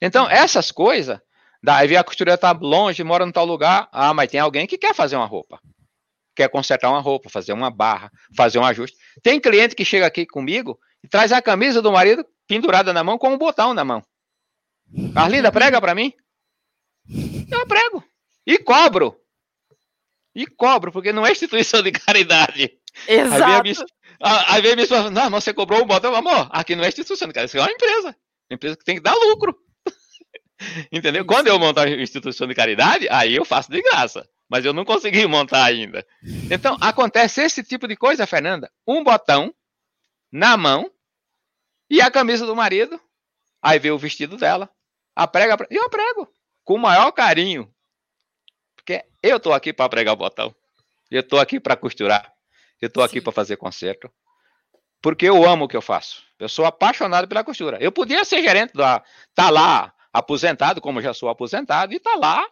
[0.00, 1.18] Então, essas coisas,
[1.60, 4.94] daí a costureira tá longe, mora em tal lugar, ah, mas tem alguém que quer
[4.94, 5.60] fazer uma roupa.
[6.36, 8.96] Quer consertar uma roupa, fazer uma barra, fazer um ajuste.
[9.22, 13.18] Tem cliente que chega aqui comigo e traz a camisa do marido pendurada na mão
[13.18, 14.02] com um botão na mão.
[15.14, 16.12] Carlinda, prega para mim.
[17.50, 18.04] Eu prego.
[18.46, 19.18] E cobro.
[20.34, 22.78] E cobro, porque não é instituição de caridade.
[23.08, 23.86] Exato.
[24.20, 27.28] Aí vem a minha esposa, não, você cobrou um botão, amor, aqui não é instituição
[27.28, 28.08] de caridade, isso é uma empresa.
[28.50, 29.56] Uma empresa que tem que dar lucro.
[30.92, 31.24] Entendeu?
[31.26, 34.26] Quando eu montar a instituição de caridade, aí eu faço de graça.
[34.48, 36.06] Mas eu não consegui montar ainda.
[36.50, 38.70] Então, acontece esse tipo de coisa, Fernanda.
[38.86, 39.52] Um botão
[40.30, 40.90] na mão
[41.90, 43.00] e a camisa do marido.
[43.60, 44.70] Aí vê o vestido dela.
[45.16, 46.28] A prega, e eu prego
[46.64, 47.68] com o maior carinho.
[49.26, 50.54] Eu estou aqui para pregar o botão.
[51.10, 52.32] Eu estou aqui para costurar.
[52.80, 54.10] Eu estou aqui para fazer conserto.
[55.02, 56.22] Porque eu amo o que eu faço.
[56.38, 57.78] Eu sou apaixonado pela costura.
[57.80, 59.02] Eu podia ser gerente da.
[59.34, 62.46] tá lá aposentado, como já sou aposentado, e tá lá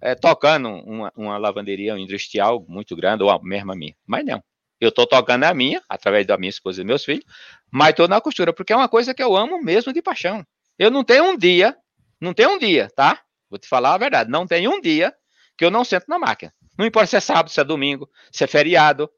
[0.00, 3.94] é, tocando uma, uma lavanderia industrial muito grande, ou a mesma minha.
[4.06, 4.42] Mas não.
[4.80, 7.24] Eu estou tocando a minha, através da minha esposa e meus filhos,
[7.70, 10.44] mas estou na costura, porque é uma coisa que eu amo mesmo de paixão.
[10.78, 11.76] Eu não tenho um dia,
[12.20, 13.20] não tenho um dia, tá?
[13.48, 14.30] Vou te falar a verdade.
[14.30, 15.14] Não tem um dia
[15.56, 16.52] que eu não sento na máquina.
[16.76, 19.10] Não importa se é sábado, se é domingo, se é feriado.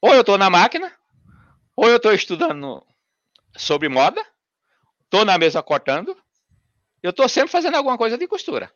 [0.00, 0.92] Ou eu estou na máquina,
[1.74, 2.84] ou eu estou estudando
[3.56, 4.24] sobre moda,
[5.04, 6.16] estou na mesa cortando,
[7.02, 8.72] eu estou sempre fazendo alguma coisa de costura.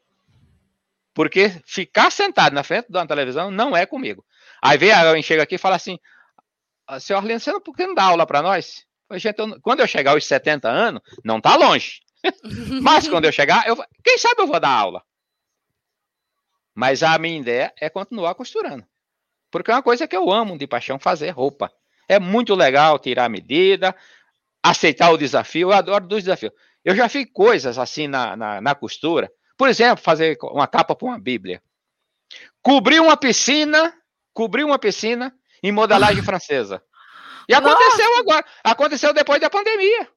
[1.13, 4.25] Porque ficar sentado na frente de uma televisão não é comigo.
[4.63, 5.99] Aí vem alguém chega aqui e fala assim:
[6.87, 8.87] ah, Senhor Arlindo, você não, por que não dá aula para nós?
[9.63, 12.01] Quando eu chegar aos 70 anos, não está longe.
[12.81, 15.03] Mas quando eu chegar, eu, quem sabe eu vou dar aula.
[16.75, 18.85] Mas a minha ideia é continuar costurando.
[19.51, 21.73] Porque é uma coisa que eu amo de paixão fazer roupa.
[22.09, 23.95] É muito legal tirar a medida,
[24.63, 25.69] aceitar o desafio.
[25.69, 26.53] Eu adoro dos desafios.
[26.85, 29.31] Eu já fiz coisas assim na, na, na costura.
[29.57, 31.63] Por exemplo, fazer uma capa para uma Bíblia.
[32.63, 33.93] Cobrir uma piscina,
[34.33, 36.83] cobrir uma piscina em modelagem francesa.
[37.49, 38.21] E aconteceu Nossa.
[38.21, 40.09] agora, aconteceu depois da pandemia.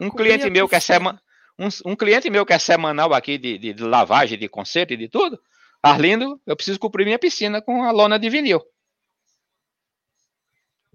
[0.00, 1.22] Um cliente meu que é semana,
[1.58, 4.96] um, um, cliente meu que é semanal aqui de, de, de lavagem, de conserto e
[4.96, 5.40] de tudo,
[5.84, 8.64] Arlindo, eu preciso cobrir minha piscina com a lona de vinil.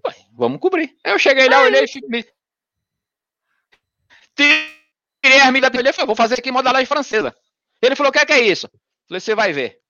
[0.04, 0.96] Ué, vamos cobrir.
[1.04, 2.26] Eu cheguei lá, olhei e me...
[4.34, 7.36] tirei a mídia dele e falei, vou fazer aqui modelagem francesa.
[7.80, 8.68] Ele falou, o que é, que é isso?
[9.06, 9.80] Falei, você vai ver.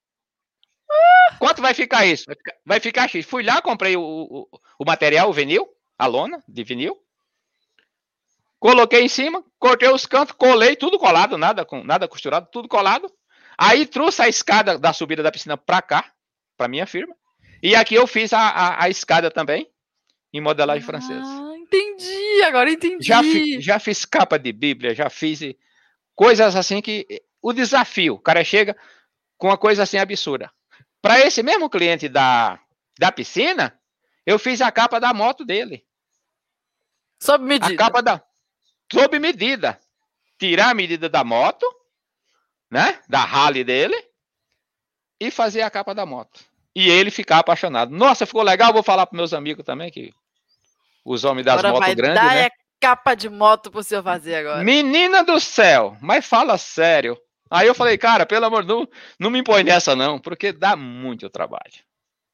[1.39, 2.25] Quanto vai ficar isso?
[2.63, 3.25] Vai ficar, X.
[3.25, 4.47] Fui lá, comprei o, o,
[4.77, 6.95] o material, o vinil, a lona de vinil.
[8.59, 13.11] Coloquei em cima, cortei os cantos, colei, tudo colado, nada, com, nada costurado, tudo colado.
[13.63, 16.11] Aí trouxe a escada da subida da piscina para cá,
[16.57, 17.15] para minha firma.
[17.61, 19.69] E aqui eu fiz a, a, a escada também,
[20.33, 21.29] em modelagem ah, francesa.
[21.57, 23.05] Entendi, agora entendi.
[23.05, 25.41] Já, fi, já fiz capa de Bíblia, já fiz
[26.15, 27.05] coisas assim que.
[27.39, 28.75] O desafio, o cara chega
[29.37, 30.51] com uma coisa assim absurda.
[30.99, 32.59] Para esse mesmo cliente da,
[32.99, 33.79] da piscina,
[34.25, 35.85] eu fiz a capa da moto dele.
[37.21, 37.73] Sob medida.
[37.73, 38.23] A capa da.
[38.91, 39.79] Sob medida.
[40.39, 41.65] Tirar a medida da moto,
[42.71, 42.99] né?
[43.09, 43.95] Da Harley dele.
[45.19, 46.39] E fazer a capa da moto.
[46.73, 47.91] E ele ficar apaixonado.
[47.91, 48.71] Nossa, ficou legal.
[48.71, 50.13] Vou falar para meus amigos também que
[51.03, 52.15] os homens das agora motos grandes.
[52.15, 52.45] Dar né?
[52.45, 52.49] é
[52.79, 54.63] capa de moto pro senhor fazer agora.
[54.63, 57.17] Menina do céu, mas fala sério.
[57.49, 58.87] Aí eu falei, cara, pelo amor de Deus,
[59.19, 61.83] não me impõe nessa não, porque dá muito trabalho.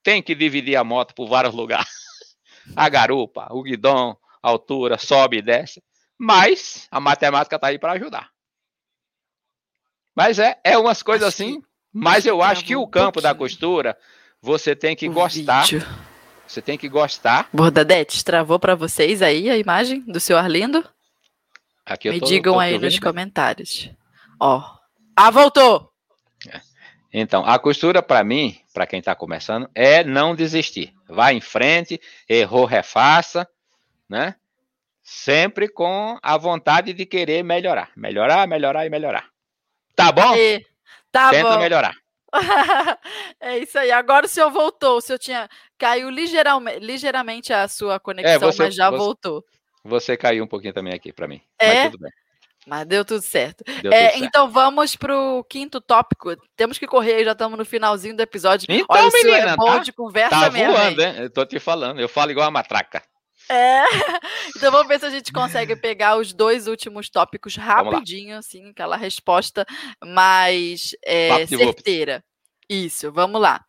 [0.03, 1.87] Tem que dividir a moto por vários lugares.
[2.75, 5.81] A garupa, o guidão, a altura, sobe e desce.
[6.19, 8.29] Mas a matemática tá aí para ajudar.
[10.17, 11.61] Mas é, é umas coisas acho assim.
[11.93, 13.95] Mas eu acho que o campo um da costura
[14.41, 15.61] você tem que o gostar.
[15.61, 15.87] Vídeo.
[16.47, 17.47] Você tem que gostar.
[17.53, 20.83] Bordadete, travou para vocês aí a imagem do seu Arlindo?
[21.85, 23.91] Aqui Me tô, digam tô, tô aí nos comentários.
[24.39, 24.63] Ó,
[25.15, 25.91] ah, voltou!
[27.13, 30.93] Então, a costura, para mim, para quem está começando, é não desistir.
[31.07, 33.47] Vá em frente, errou, refaça,
[34.09, 34.35] né?
[35.03, 37.91] Sempre com a vontade de querer melhorar.
[37.95, 39.36] Melhorar, melhorar e melhorar.
[39.97, 40.33] Tá bom?
[40.33, 40.63] Aí,
[41.11, 41.57] tá Tenta bom.
[41.57, 41.95] melhorar.
[43.41, 43.91] é isso aí.
[43.91, 44.97] Agora o senhor voltou.
[44.97, 45.49] O senhor tinha.
[45.75, 49.43] Caiu ligeiramente, ligeiramente a sua conexão, é, você, mas já você, voltou.
[49.83, 51.41] Você caiu um pouquinho também aqui para mim.
[51.57, 51.73] É?
[51.73, 52.11] Mas tudo bem.
[52.67, 53.63] Mas deu tudo certo.
[53.81, 54.23] Deu é, tudo certo.
[54.23, 56.35] Então vamos para o quinto tópico.
[56.55, 58.67] Temos que correr, já estamos no finalzinho do episódio.
[58.69, 60.73] Então, Olha, menina, é bom tá, de conversa tá mesmo.
[60.73, 61.15] voando, hein?
[61.17, 63.01] Eu tô te falando, eu falo igual a matraca.
[63.49, 63.83] É,
[64.55, 68.97] então vamos ver se a gente consegue pegar os dois últimos tópicos rapidinho, assim, aquela
[68.97, 69.65] resposta
[70.03, 72.23] mais é, certeira.
[72.69, 73.63] Isso, vamos lá.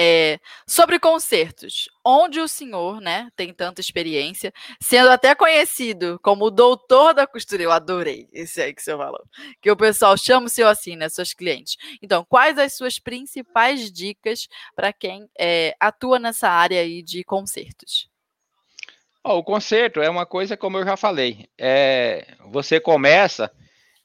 [0.00, 6.50] É, sobre concertos, onde o senhor, né, tem tanta experiência, sendo até conhecido como o
[6.52, 9.24] doutor da costura, eu adorei esse aí que o senhor falou,
[9.60, 11.76] que o pessoal chama o senhor assim, né, seus clientes.
[12.00, 14.46] Então, quais as suas principais dicas
[14.76, 18.08] para quem é, atua nessa área aí de concertos?
[19.24, 23.50] Oh, o concerto é uma coisa, como eu já falei, é, você começa,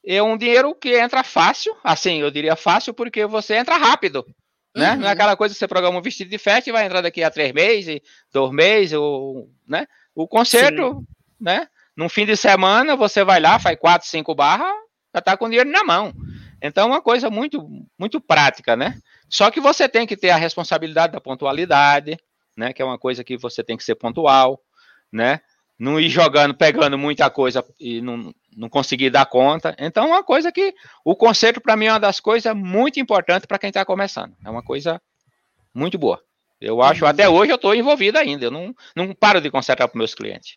[0.04, 4.26] é um dinheiro que entra fácil, assim, eu diria fácil, porque você entra rápido.
[4.76, 4.90] Né?
[4.90, 4.96] Uhum.
[4.96, 5.12] Não é uhum.
[5.12, 7.52] aquela coisa que você programa um vestido de festa e vai entrar daqui a três
[7.52, 8.00] meses,
[8.32, 9.86] dois meses, ou, né?
[10.14, 11.06] O concerto, Sim.
[11.40, 11.68] né?
[11.96, 14.74] Num fim de semana, você vai lá, faz quatro, cinco barras,
[15.14, 16.12] já tá com dinheiro na mão.
[16.60, 17.64] Então, é uma coisa muito,
[17.96, 18.98] muito prática, né?
[19.28, 22.18] Só que você tem que ter a responsabilidade da pontualidade,
[22.56, 22.72] né?
[22.72, 24.60] Que é uma coisa que você tem que ser pontual,
[25.14, 25.40] né?
[25.78, 29.74] Não ir jogando, pegando muita coisa e não, não conseguir dar conta.
[29.78, 33.46] Então, é uma coisa que o conceito para mim é uma das coisas muito importantes
[33.46, 34.34] para quem está começando.
[34.44, 35.00] É uma coisa
[35.72, 36.20] muito boa.
[36.60, 37.10] Eu acho, uhum.
[37.10, 38.46] até hoje eu estou envolvido ainda.
[38.46, 40.56] Eu não, não paro de consertar para meus clientes.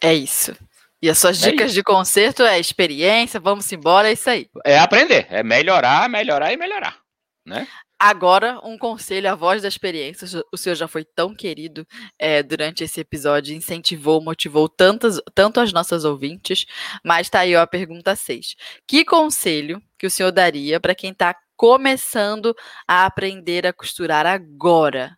[0.00, 0.56] É isso.
[1.00, 4.48] E as suas é dicas de conserto é experiência, vamos embora, é isso aí.
[4.64, 6.96] É aprender, é melhorar, melhorar e melhorar,
[7.44, 7.66] né?
[7.98, 10.42] Agora, um conselho, a voz da experiência.
[10.52, 11.86] O senhor já foi tão querido
[12.18, 16.66] é, durante esse episódio, incentivou, motivou tantas, tanto as nossas ouvintes,
[17.02, 18.54] mas tá aí ó, a pergunta 6.
[18.86, 22.54] Que conselho que o senhor daria para quem está começando
[22.86, 25.16] a aprender a costurar agora?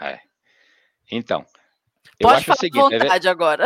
[0.00, 0.20] É.
[1.10, 1.44] Então,
[2.20, 3.30] eu Pode acho falar o seguinte, à vontade é...
[3.30, 3.64] agora.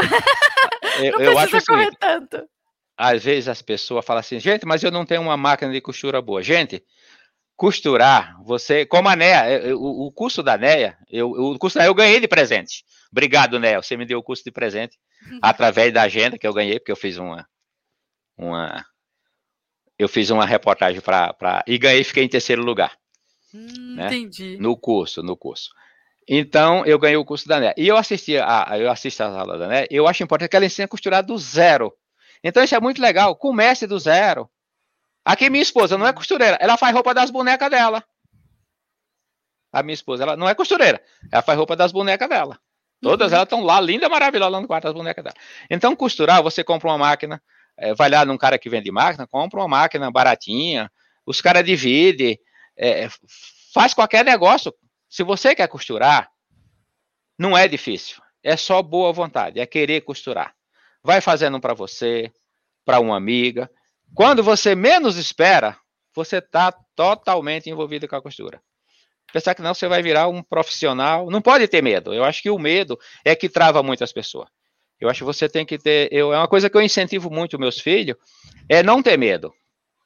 [0.98, 2.48] Eu, não eu acho seguinte, tanto.
[2.96, 6.20] Às vezes as pessoas falam assim, gente, mas eu não tenho uma máquina de costura
[6.20, 6.42] boa.
[6.42, 6.84] Gente,
[7.60, 11.90] costurar, você, como a NEA, o, o curso da NEA, eu, o curso da NEA
[11.90, 12.86] eu ganhei de presente.
[13.12, 14.96] Obrigado, NEA, você me deu o curso de presente
[15.42, 17.46] através da agenda que eu ganhei, porque eu fiz uma,
[18.34, 18.82] uma
[19.98, 22.96] eu fiz uma reportagem para e ganhei, fiquei em terceiro lugar.
[23.54, 24.06] Hum, né?
[24.06, 24.56] Entendi.
[24.56, 25.68] No curso, no curso.
[26.26, 27.74] Então, eu ganhei o curso da NEA.
[27.76, 30.64] E eu assisti a, eu assisto as aulas da NEA, eu acho importante que ela
[30.64, 31.92] ensine a costurar do zero.
[32.42, 33.36] Então, isso é muito legal.
[33.36, 34.48] Comece do zero,
[35.24, 38.02] Aqui minha esposa não é costureira, ela faz roupa das bonecas dela.
[39.72, 41.00] A minha esposa, ela não é costureira,
[41.30, 42.58] ela faz roupa das bonecas dela.
[43.00, 43.36] Todas uhum.
[43.36, 45.36] elas estão lá, linda, maravilhosa, lá no quarto, as bonecas dela.
[45.70, 47.42] Então, costurar, você compra uma máquina,
[47.76, 50.90] é, vai lá num cara que vende máquina, compra uma máquina baratinha,
[51.24, 52.38] os caras dividem,
[52.76, 53.08] é,
[53.72, 54.74] faz qualquer negócio.
[55.08, 56.30] Se você quer costurar,
[57.38, 60.54] não é difícil, é só boa vontade, é querer costurar.
[61.02, 62.30] Vai fazendo para você,
[62.84, 63.70] para uma amiga.
[64.14, 65.76] Quando você menos espera,
[66.14, 68.60] você está totalmente envolvido com a costura.
[69.32, 71.30] Pensar que não, você vai virar um profissional.
[71.30, 72.12] Não pode ter medo.
[72.12, 74.48] Eu acho que o medo é que trava muitas pessoas.
[75.00, 76.08] Eu acho que você tem que ter.
[76.12, 78.16] Eu, é uma coisa que eu incentivo muito meus filhos,
[78.68, 79.52] é não ter medo.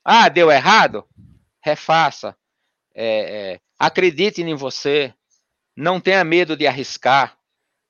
[0.04, 1.04] Ah, deu errado?
[1.62, 2.36] Refaça.
[2.94, 5.12] É, é, acredite em você.
[5.76, 7.36] Não tenha medo de arriscar.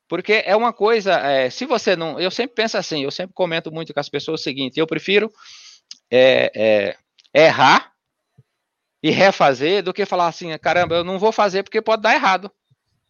[0.07, 1.13] Porque é uma coisa.
[1.19, 2.19] É, se você não.
[2.19, 5.31] Eu sempre penso assim, eu sempre comento muito com as pessoas o seguinte: eu prefiro
[6.11, 6.97] é, é,
[7.33, 7.93] errar
[9.01, 12.51] e refazer do que falar assim, caramba, eu não vou fazer porque pode dar errado.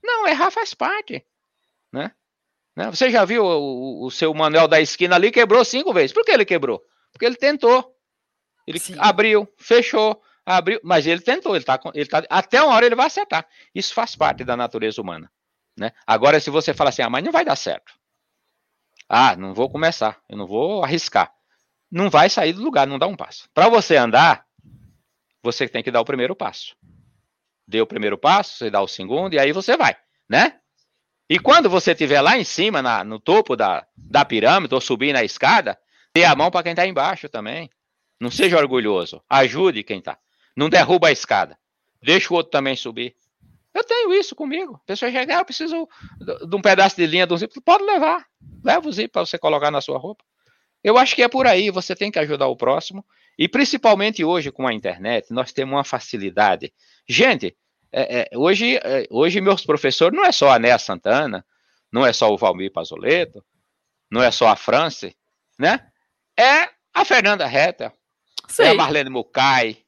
[0.03, 1.25] Não, errar faz parte,
[1.91, 2.11] né?
[2.75, 2.91] né?
[2.91, 6.13] Você já viu o, o, seu Manuel da esquina ali quebrou cinco vezes.
[6.13, 6.83] Por que ele quebrou?
[7.11, 7.95] Porque ele tentou.
[8.67, 8.95] Ele Sim.
[8.97, 13.05] abriu, fechou, abriu, mas ele tentou, ele tá, ele tá, até uma hora ele vai
[13.05, 13.47] acertar.
[13.73, 15.31] Isso faz parte da natureza humana,
[15.77, 15.91] né?
[16.05, 17.93] Agora, se você fala assim, ah, mas não vai dar certo.
[19.07, 21.34] Ah, não vou começar, eu não vou arriscar.
[21.95, 23.47] Não vai sair do lugar, não dá um passo.
[23.53, 24.45] Para você andar,
[25.41, 26.75] você tem que dar o primeiro passo.
[27.65, 29.95] Deu o primeiro passo, você dá o segundo, e aí você vai,
[30.27, 30.59] né?
[31.29, 35.13] E quando você estiver lá em cima, na, no topo da, da pirâmide, ou subir
[35.13, 35.79] na escada,
[36.13, 37.69] dê a mão para quem está embaixo também.
[38.19, 39.23] Não seja orgulhoso.
[39.29, 40.19] Ajude quem está.
[40.53, 41.57] Não derruba a escada.
[42.03, 43.15] Deixa o outro também subir.
[43.73, 44.81] Eu tenho isso comigo.
[44.83, 45.87] A pessoa chega, ah, eu preciso
[46.19, 47.63] de um pedaço de linha, de um zíper.
[47.63, 48.27] Pode levar.
[48.65, 50.25] Leva o zíper para você colocar na sua roupa.
[50.85, 51.71] Eu acho que é por aí.
[51.71, 53.03] Você tem que ajudar o próximo.
[53.39, 56.71] E principalmente hoje com a internet, nós temos uma facilidade.
[57.09, 57.57] Gente,
[57.91, 61.43] é, é, hoje, é, hoje meus professores não é só a Néa Santana,
[61.91, 63.43] não é só o Valmir Pazoleto,
[64.11, 65.17] não é só a France,
[65.57, 65.87] né?
[66.37, 67.91] É a Fernanda Reta,
[68.59, 69.83] é a Marlene Mucay,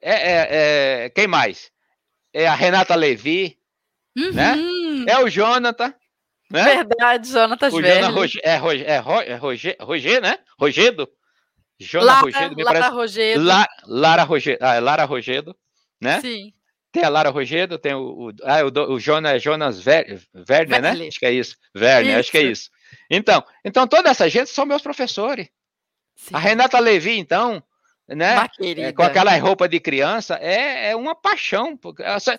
[0.00, 0.48] é, é,
[1.04, 1.70] é, quem mais?
[2.32, 3.58] É a Renata Levi,
[4.16, 4.32] uhum.
[4.32, 4.56] né?
[5.06, 5.94] É o Jonathan,
[6.50, 6.64] né?
[6.64, 8.98] Verdade, Jonathan o Jonathan Roger, é, Roger, é,
[9.36, 10.38] Roger, Roger, né?
[10.58, 11.08] Rogedo,
[11.80, 12.96] Jona Lara, Rogedo, me Lara parece.
[12.96, 13.44] Rogedo.
[13.44, 14.58] La, Lara Rogedo.
[14.60, 15.56] Ah, é Lara Rogedo,
[16.00, 16.20] né?
[16.20, 16.52] Sim.
[16.92, 21.06] Tem a Lara Rogedo, tem o, o, ah, o, o Jonas, Jonas Ver, Werner, né?
[21.06, 21.56] Acho que é isso.
[21.74, 22.20] Werner, isso.
[22.20, 22.70] acho que é isso.
[23.08, 25.48] Então, então toda essa gente são meus professores.
[26.16, 26.34] Sim.
[26.34, 27.62] A Renata Levi, então,
[28.08, 28.46] né?
[28.60, 31.78] É, com aquela roupa de criança, é, é uma paixão.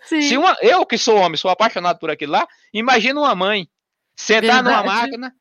[0.04, 3.68] Se, se uma, eu que sou homem, sou apaixonado por aquilo lá, imagina uma mãe
[4.16, 4.64] sentar Verdade.
[4.64, 5.34] numa máquina,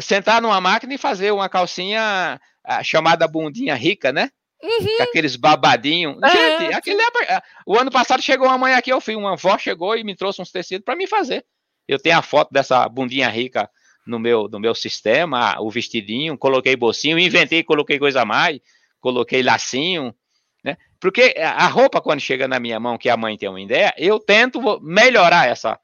[0.00, 4.30] sentar numa máquina e fazer uma calcinha a chamada bundinha rica, né?
[4.62, 5.02] Uhum.
[5.02, 6.16] Aqueles babadinhos.
[6.22, 6.58] É.
[6.58, 7.42] Gente, aquele é...
[7.66, 10.42] o ano passado chegou uma mãe aqui, eu fui, uma avó chegou e me trouxe
[10.42, 11.44] uns tecidos para me fazer.
[11.86, 13.70] Eu tenho a foto dessa bundinha rica
[14.06, 18.60] no meu, no meu sistema, o vestidinho, coloquei bolsinho, inventei, coloquei coisa a mais,
[19.00, 20.14] coloquei lacinho,
[20.64, 20.76] né?
[20.98, 24.18] Porque a roupa, quando chega na minha mão, que a mãe tem uma ideia, eu
[24.18, 25.78] tento melhorar essa,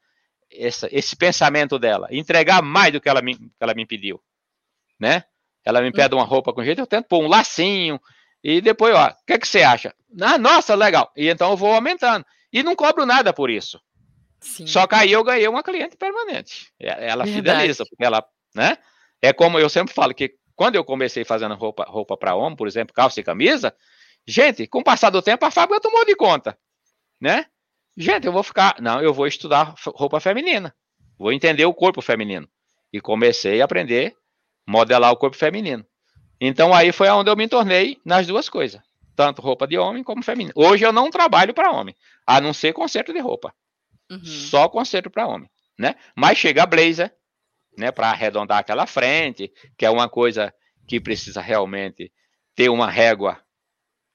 [0.57, 4.21] essa, esse pensamento dela, entregar mais do que ela me, que ela me pediu,
[4.99, 5.23] né?
[5.65, 7.99] Ela me pede uma roupa com jeito, eu tento pôr um lacinho.
[8.43, 9.93] E depois, ó, o que, é que você acha?
[10.21, 11.11] Ah, nossa, legal.
[11.15, 12.25] E então eu vou aumentando.
[12.51, 13.79] E não cobro nada por isso.
[14.41, 14.67] Sim.
[14.67, 16.71] Só que aí eu ganhei uma cliente permanente.
[16.77, 18.23] Ela fideliza, porque ela,
[18.53, 18.77] né?
[19.21, 22.67] É como eu sempre falo que quando eu comecei fazendo roupa, roupa para homem, por
[22.67, 23.73] exemplo, calça e camisa,
[24.27, 26.57] gente, com o passar do tempo a fábrica tomou de conta,
[27.21, 27.45] né?
[27.95, 30.75] Gente, eu vou ficar, não, eu vou estudar roupa feminina.
[31.17, 32.47] Vou entender o corpo feminino.
[32.91, 34.15] E comecei a aprender
[34.67, 35.85] modelar o corpo feminino.
[36.39, 38.81] Então aí foi onde eu me tornei nas duas coisas,
[39.15, 40.53] tanto roupa de homem como feminino.
[40.55, 43.53] Hoje eu não trabalho para homem, a não ser conserto de roupa.
[44.09, 44.23] Uhum.
[44.25, 45.95] Só conserto para homem, né?
[46.15, 47.13] Mas chega a blazer,
[47.77, 50.53] né, para arredondar aquela frente, que é uma coisa
[50.87, 52.11] que precisa realmente
[52.55, 53.41] ter uma régua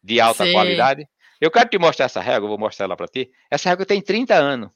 [0.03, 0.53] de alta Sim.
[0.53, 1.09] qualidade.
[1.41, 3.30] Eu quero te mostrar essa régua, vou mostrar ela para ti.
[3.51, 4.72] Essa régua tem 30 anos.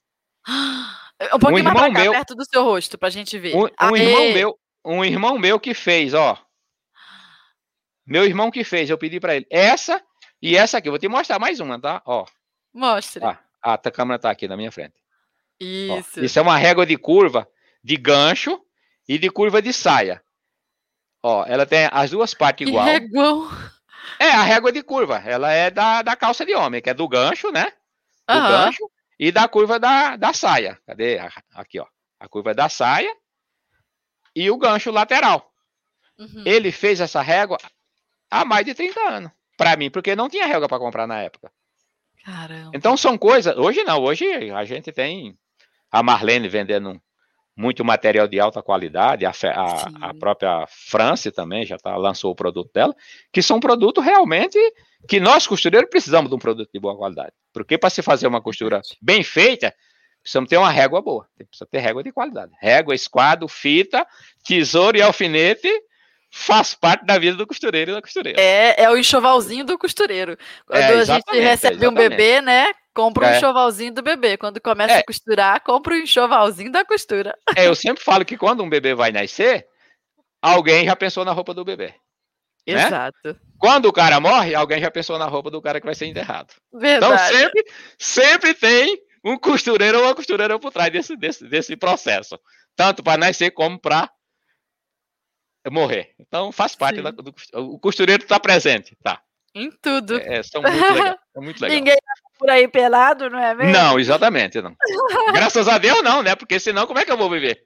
[1.34, 3.54] Um pouquinho um mais cá, meu, perto do seu rosto, pra gente ver.
[3.54, 6.36] Um, um irmão meu, um irmão meu que fez, ó.
[8.04, 9.46] Meu irmão que fez, eu pedi para ele.
[9.48, 10.02] Essa
[10.40, 10.88] e essa aqui.
[10.88, 12.02] Eu vou te mostrar mais uma, tá?
[12.04, 12.26] Ó.
[12.74, 13.24] Mostre.
[13.24, 14.94] Ah, a câmera tá aqui na minha frente.
[15.60, 16.20] Isso.
[16.20, 17.48] Ó, isso é uma régua de curva
[17.82, 18.60] de gancho
[19.08, 20.22] e de curva de saia.
[21.22, 22.84] Ó, ela tem as duas partes igual.
[22.84, 23.71] Régua.
[24.22, 25.16] É, a régua de curva.
[25.26, 27.72] Ela é da, da calça de homem, que é do gancho, né?
[28.28, 28.48] Do uhum.
[28.48, 30.78] gancho e da curva da, da saia.
[30.86, 31.18] Cadê?
[31.52, 31.86] Aqui, ó.
[32.20, 33.12] A curva da saia
[34.36, 35.52] e o gancho lateral.
[36.16, 36.44] Uhum.
[36.46, 37.58] Ele fez essa régua
[38.30, 39.32] há mais de 30 anos.
[39.58, 41.50] para mim, porque não tinha relva para comprar na época.
[42.24, 42.70] Caramba.
[42.74, 43.56] Então são coisas.
[43.56, 45.36] Hoje não, hoje a gente tem
[45.90, 47.02] a Marlene vendendo
[47.56, 52.34] muito material de alta qualidade, a, a, a própria France também já tá, lançou o
[52.34, 52.94] produto dela,
[53.32, 54.58] que são produtos realmente
[55.06, 57.32] que nós costureiros precisamos de um produto de boa qualidade.
[57.52, 59.74] Porque para se fazer uma costura bem feita,
[60.22, 62.52] precisamos ter uma régua boa, precisa ter régua de qualidade.
[62.60, 64.06] Régua, esquadro, fita,
[64.44, 65.68] tesouro e alfinete
[66.30, 68.40] faz parte da vida do costureiro e da costureira.
[68.40, 70.38] É, é o enxovalzinho do costureiro.
[70.66, 72.72] Quando é, a gente recebe um bebê, né?
[72.94, 73.36] Compra um é.
[73.36, 74.36] enxovalzinho do bebê.
[74.36, 74.98] Quando começa é.
[74.98, 77.36] a costurar, compra um enxovalzinho da costura.
[77.56, 79.66] É, eu sempre falo que quando um bebê vai nascer,
[80.40, 81.94] alguém já pensou na roupa do bebê.
[82.66, 82.86] Né?
[82.86, 83.18] Exato.
[83.24, 83.36] Né?
[83.58, 86.54] Quando o cara morre, alguém já pensou na roupa do cara que vai ser enterrado.
[86.72, 87.14] Verdade.
[87.14, 87.64] Então sempre,
[87.98, 92.38] sempre tem um costureiro ou uma costureira por trás desse, desse, desse processo.
[92.74, 94.10] Tanto para nascer como para
[95.70, 96.14] morrer.
[96.18, 99.22] Então faz parte da, do o costureiro está presente, tá?
[99.54, 100.18] Em tudo.
[100.18, 101.76] É, são muito legal, é muito legal.
[101.76, 101.96] Ninguém
[102.42, 103.72] por aí pelado, não é mesmo?
[103.72, 104.74] Não, exatamente, não.
[105.32, 106.34] Graças a Deus não, né?
[106.34, 107.62] Porque senão como é que eu vou viver?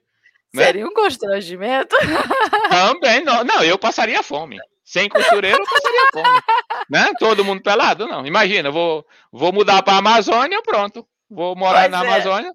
[0.53, 0.65] Né?
[0.65, 1.95] Seria um constrangimento.
[2.69, 4.59] Também, não, não, eu passaria fome.
[4.83, 6.41] Sem costureiro, eu passaria fome.
[6.89, 7.11] Né?
[7.19, 8.25] Todo mundo pelado, não.
[8.25, 11.05] Imagina, vou, vou mudar para a Amazônia, pronto.
[11.29, 12.07] Vou morar pois na é.
[12.07, 12.53] Amazônia,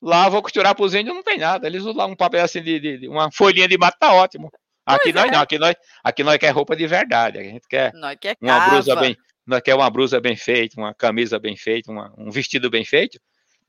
[0.00, 1.66] lá vou costurar para os índios, não tem nada.
[1.66, 4.50] Eles usam um papel assim de, de, de uma folhinha de mato, tá ótimo.
[4.84, 5.30] Aqui nós é.
[5.30, 7.38] não, aqui nós, aqui nós quer roupa de verdade.
[7.38, 8.70] A gente quer, quer uma cava.
[8.70, 9.16] blusa bem,
[9.46, 13.20] nós quer uma blusa bem feita, uma camisa bem feita, uma, um vestido bem feito.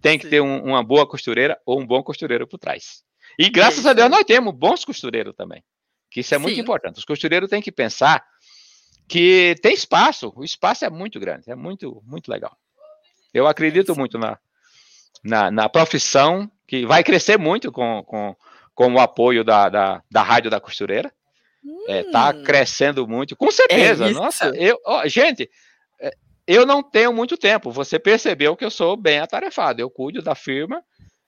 [0.01, 0.29] Tem que Sim.
[0.31, 3.03] ter um, uma boa costureira ou um bom costureiro por trás.
[3.39, 5.63] E graças a Deus nós temos bons costureiros também.
[6.11, 6.61] Que isso é muito Sim.
[6.61, 6.99] importante.
[6.99, 8.23] Os costureiros têm que pensar
[9.07, 10.31] que tem espaço.
[10.35, 12.55] O espaço é muito grande, é muito, muito legal.
[13.33, 14.37] Eu acredito muito na,
[15.23, 18.35] na, na profissão que vai crescer muito com, com
[18.73, 21.11] com o apoio da, da, da Rádio da Costureira.
[21.63, 21.85] Hum.
[21.87, 24.09] É, tá crescendo muito, com certeza.
[24.09, 25.49] É Nossa, eu, ó, gente,
[25.99, 26.11] é,
[26.45, 27.71] eu não tenho muito tempo.
[27.71, 29.81] Você percebeu que eu sou bem atarefado.
[29.81, 30.83] Eu cuido da firma,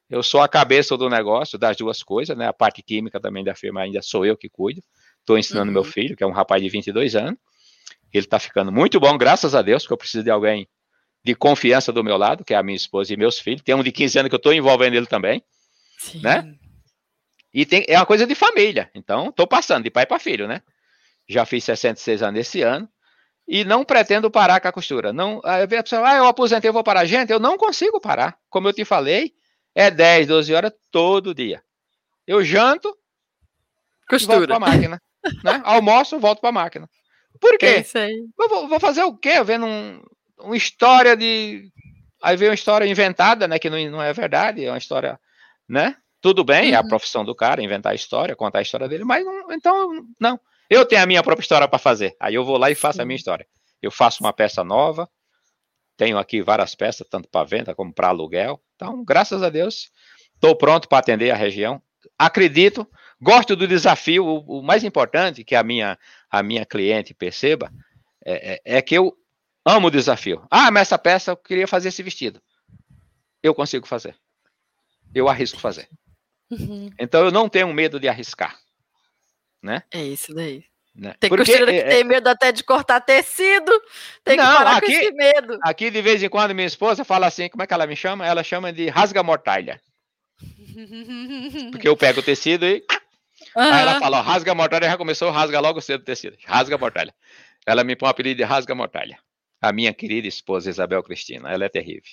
[0.09, 2.47] eu sou a cabeça do negócio, das duas coisas, né?
[2.47, 4.81] A parte química também da firma ainda sou eu que cuido.
[5.19, 5.73] Estou ensinando uhum.
[5.73, 7.39] meu filho, que é um rapaz de 22 anos.
[8.13, 10.67] Ele está ficando muito bom, graças a Deus, porque eu preciso de alguém
[11.23, 13.63] de confiança do meu lado, que é a minha esposa e meus filhos.
[13.63, 15.43] Tem um de 15 anos que eu estou envolvendo ele também.
[15.97, 16.21] Sim.
[16.21, 16.55] Né?
[17.55, 18.91] E tem, é uma coisa de família.
[18.93, 20.61] Então, estou passando de pai para filho, né?
[21.25, 22.89] Já fiz 66 anos esse ano.
[23.47, 25.13] E não pretendo parar com a costura.
[25.13, 27.05] Não, a pessoa, ah, eu aposentei, eu vou parar.
[27.05, 28.37] Gente, eu não consigo parar.
[28.49, 29.31] Como eu te falei,
[29.73, 31.63] é 10, 12 horas todo dia.
[32.27, 32.93] Eu janto,
[34.09, 34.39] costura.
[34.39, 35.01] volto para a máquina.
[35.41, 35.61] né?
[35.63, 36.89] Almoço, volto para a máquina.
[37.39, 37.85] Por quê?
[37.95, 38.09] É.
[38.37, 39.41] Vou, vou, fazer o quê?
[39.45, 40.03] Vendo um,
[40.39, 41.71] uma história de.
[42.21, 43.57] Aí vem uma história inventada, né?
[43.59, 45.17] Que não, não é verdade, é uma história,
[45.69, 45.95] né?
[46.25, 46.73] Tudo bem, uhum.
[46.73, 46.87] é a uhum.
[46.87, 50.39] profissão do cara, inventar a história, contar a história dele, mas não, então, não.
[50.67, 52.15] Eu tenho a minha própria história para fazer.
[52.19, 53.03] Aí eu vou lá e faço Sim.
[53.03, 53.45] a minha história.
[53.79, 55.07] Eu faço uma peça nova,
[55.95, 58.59] tenho aqui várias peças, tanto para venda como para aluguel.
[58.75, 59.91] Então, graças a Deus,
[60.33, 61.79] estou pronto para atender a região.
[62.17, 62.89] Acredito,
[63.21, 64.25] gosto do desafio.
[64.25, 65.95] O, o, mais importante que a minha,
[66.27, 67.71] a minha cliente perceba
[68.25, 69.15] é, é, é que eu
[69.63, 70.43] amo o desafio.
[70.49, 72.41] Ah, mas essa peça eu queria fazer esse vestido.
[73.43, 74.15] Eu consigo fazer.
[75.13, 75.87] Eu arrisco fazer.
[76.49, 76.89] Uhum.
[76.99, 78.57] Então eu não tenho medo de arriscar.
[79.61, 79.83] Né?
[79.91, 80.63] É isso daí.
[80.95, 81.13] Né?
[81.19, 83.71] Tem Porque, costureira que é, tem medo até de cortar tecido.
[84.23, 85.59] Tem não, que parar aqui, com esse medo.
[85.61, 88.25] Aqui, de vez em quando, minha esposa fala assim: como é que ela me chama?
[88.25, 89.81] Ela chama de rasga-mortalha.
[91.71, 92.85] Porque eu pego o tecido e.
[93.55, 93.61] Uhum.
[93.61, 96.37] Aí ela fala: ó, rasga-mortalha já começou, rasga logo cedo o tecido.
[96.45, 97.13] Rasga-mortalha.
[97.65, 99.19] Ela me põe o apelido de rasga-mortalha.
[99.61, 101.51] A minha querida esposa Isabel Cristina.
[101.51, 102.11] Ela é terrível.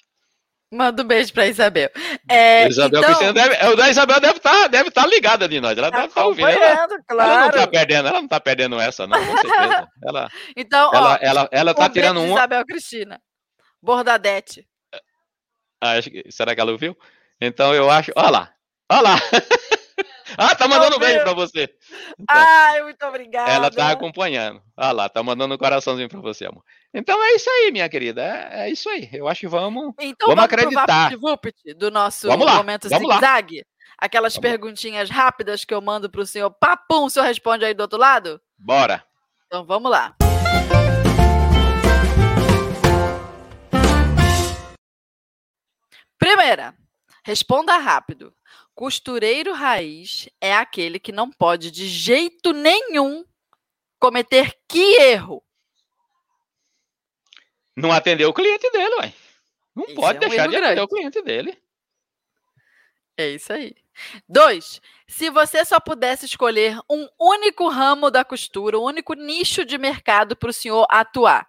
[0.72, 1.90] Manda um beijo pra Isabel.
[2.26, 3.34] É, Isabel então...
[3.34, 5.76] deve, a Isabel deve estar tá, deve tá ligada de nós.
[5.76, 6.48] Ela deve estar tá ouvindo.
[6.48, 7.30] Ela, claro.
[7.30, 9.88] ela não está perdendo, ela não tá perdendo essa, não, com certeza.
[10.02, 12.32] Ela, então, ela, ó, ela, ela tá tirando um.
[12.32, 13.20] Isabel Cristina.
[13.82, 14.66] Bordadete.
[15.80, 15.94] Ah,
[16.30, 16.96] será que ela ouviu?
[17.38, 18.10] Então eu acho.
[18.16, 18.54] Olha lá.
[18.90, 19.16] Olha lá.
[20.36, 21.68] Ah, tá mandando um beijo pra você.
[22.18, 23.50] Então, Ai, muito obrigada.
[23.50, 24.62] Ela tá acompanhando.
[24.76, 26.62] Ah lá, tá mandando um coraçãozinho pra você, amor.
[26.94, 28.22] Então é isso aí, minha querida.
[28.22, 29.08] É, é isso aí.
[29.12, 31.12] Eu acho que vamos, então, vamos, vamos acreditar.
[31.76, 33.64] do nosso vamos lá, momento zigue-zague?
[33.98, 36.50] Aquelas vamos perguntinhas rápidas que eu mando pro senhor.
[36.50, 38.40] Papum, o senhor responde aí do outro lado?
[38.58, 39.04] Bora.
[39.46, 40.16] Então vamos lá.
[46.18, 46.74] Primeira,
[47.24, 48.32] responda rápido.
[48.74, 53.24] Costureiro raiz é aquele que não pode de jeito nenhum
[53.98, 55.42] cometer que erro?
[57.76, 59.12] Não atender o cliente dele, ué.
[59.74, 61.62] Não isso pode é um deixar de atender o cliente dele.
[63.16, 63.74] É isso aí.
[64.28, 69.76] Dois, se você só pudesse escolher um único ramo da costura, um único nicho de
[69.76, 71.46] mercado para o senhor atuar,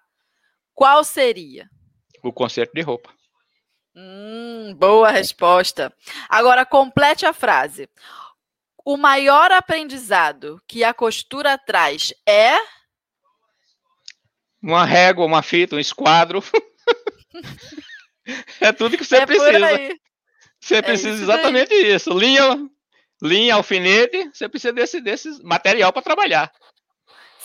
[0.74, 1.70] qual seria?
[2.22, 3.14] O conserto de roupa.
[3.96, 5.94] Hum, boa resposta.
[6.28, 7.88] Agora complete a frase.
[8.84, 12.58] O maior aprendizado que a costura traz é
[14.62, 16.41] uma régua, uma fita, um esquadro.
[18.60, 19.60] é tudo que você é precisa.
[20.60, 21.94] Você é precisa exatamente daí.
[21.94, 22.18] isso.
[22.18, 22.70] Linha,
[23.22, 26.52] linha, alfinete, você precisa desse, desse material para trabalhar.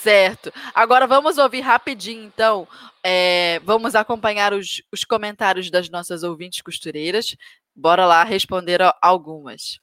[0.08, 0.50] Certo.
[0.74, 2.66] Agora vamos ouvir rapidinho, então.
[3.04, 7.36] É, vamos acompanhar os, os comentários das nossas ouvintes costureiras.
[7.76, 9.78] Bora lá responder algumas.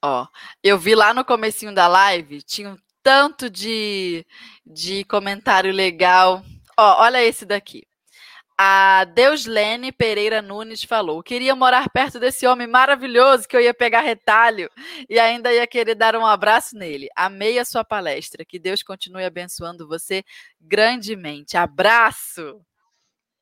[0.00, 0.28] Ó,
[0.62, 4.24] eu vi lá no comecinho da live, tinha um tanto de,
[4.64, 6.40] de comentário legal.
[6.78, 7.89] Ó, olha esse daqui.
[8.62, 14.02] A Deuslene Pereira Nunes falou: queria morar perto desse homem maravilhoso que eu ia pegar
[14.02, 14.68] retalho
[15.08, 17.08] e ainda ia querer dar um abraço nele.
[17.16, 18.44] Amei a sua palestra.
[18.44, 20.22] Que Deus continue abençoando você
[20.60, 21.56] grandemente.
[21.56, 22.60] Abraço!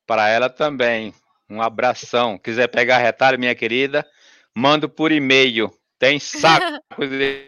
[0.07, 1.13] Para ela também.
[1.49, 2.37] Um abração.
[2.37, 4.07] Quiser pegar retalho, minha querida,
[4.55, 7.45] mando por e-mail tem saco de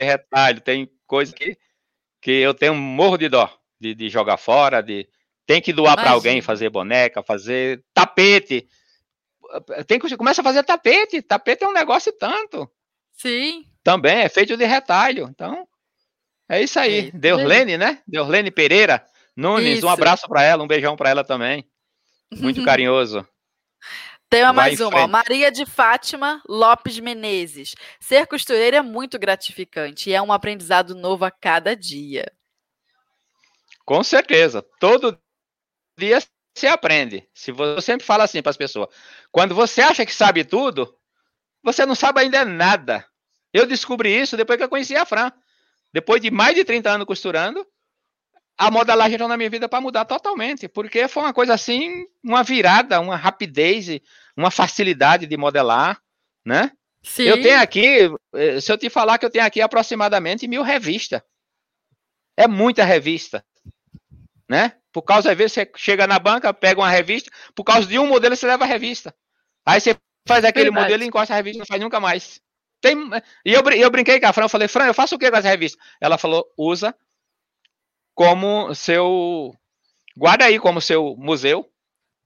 [0.00, 1.58] retalho, tem coisa que,
[2.22, 5.08] que eu tenho um morro de dó de, de jogar fora, de
[5.46, 8.66] tem que doar para alguém, fazer boneca, fazer tapete.
[9.86, 11.22] Tem que começa a fazer tapete.
[11.22, 12.70] Tapete é um negócio tanto.
[13.12, 13.64] Sim.
[13.82, 15.28] Também é feito de retalho.
[15.30, 15.68] Então,
[16.48, 17.08] é isso aí.
[17.08, 18.02] É, Deurlene, né?
[18.06, 19.04] Deurlene Pereira
[19.36, 19.86] Nunes, isso.
[19.86, 21.68] um abraço para ela, um beijão para ela também.
[22.32, 23.26] Muito carinhoso.
[24.30, 25.06] Tem uma mais uma.
[25.06, 27.74] Maria de Fátima Lopes Menezes.
[28.00, 32.32] Ser costureira é muito gratificante e é um aprendizado novo a cada dia.
[33.84, 34.64] Com certeza.
[34.80, 35.18] Todo
[35.96, 36.22] dia
[36.54, 37.28] se aprende.
[37.34, 38.88] Se você sempre fala assim para as pessoas,
[39.30, 40.96] quando você acha que sabe tudo,
[41.62, 43.04] você não sabe ainda nada.
[43.52, 45.32] Eu descobri isso depois que eu conheci a Fran.
[45.92, 47.64] Depois de mais de 30 anos costurando,
[48.56, 52.42] a modelagem entrou na minha vida para mudar totalmente, porque foi uma coisa assim, uma
[52.42, 54.00] virada, uma rapidez,
[54.36, 56.00] uma facilidade de modelar,
[56.44, 56.70] né?
[57.02, 57.24] Sim.
[57.24, 61.20] Eu tenho aqui, eh, se eu te falar que eu tenho aqui aproximadamente mil revistas.
[62.36, 63.44] É muita revista,
[64.54, 64.72] né?
[64.92, 68.06] Por causa, às vezes, você chega na banca, pega uma revista, por causa de um
[68.06, 69.12] modelo, você leva a revista.
[69.66, 69.96] Aí você
[70.28, 70.84] faz aquele Verdade.
[70.84, 72.40] modelo e encosta a revista, não faz nunca mais.
[72.80, 72.96] Tem,
[73.44, 75.36] e eu, eu brinquei com a Fran, eu falei, Fran, eu faço o que com
[75.36, 75.82] essa revista?
[76.00, 76.94] Ela falou, usa
[78.14, 79.52] como seu.
[80.16, 81.68] Guarda aí como seu museu.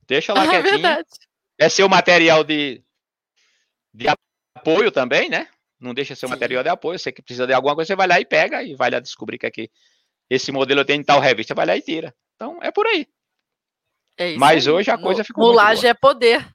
[0.07, 0.73] Deixa lá ah, quietinho.
[0.73, 1.09] Verdade.
[1.59, 2.83] É seu material de,
[3.95, 4.07] de
[4.55, 5.49] apoio também, né?
[5.81, 6.35] Não deixa seu Sim.
[6.35, 6.99] material de apoio.
[6.99, 9.39] Você que precisa de alguma coisa, você vai lá e pega e vai lá descobrir
[9.39, 9.71] que aqui
[10.31, 12.15] esse modelo tem tal revista, vai lá e tira.
[12.37, 13.07] Então é por aí.
[14.17, 14.73] É Mas aí.
[14.73, 15.49] hoje a coisa ficou.
[15.49, 16.47] Molagem é poder.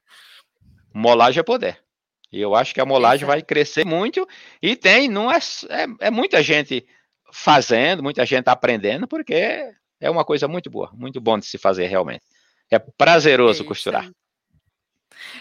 [0.92, 1.82] Molagem é poder.
[2.30, 4.26] E eu acho que a molagem vai crescer muito.
[4.60, 6.86] E tem, não é, é, é muita gente
[7.32, 11.86] fazendo, muita gente aprendendo, porque é uma coisa muito boa, muito bom de se fazer
[11.86, 12.24] realmente.
[12.70, 14.10] É prazeroso é costurar.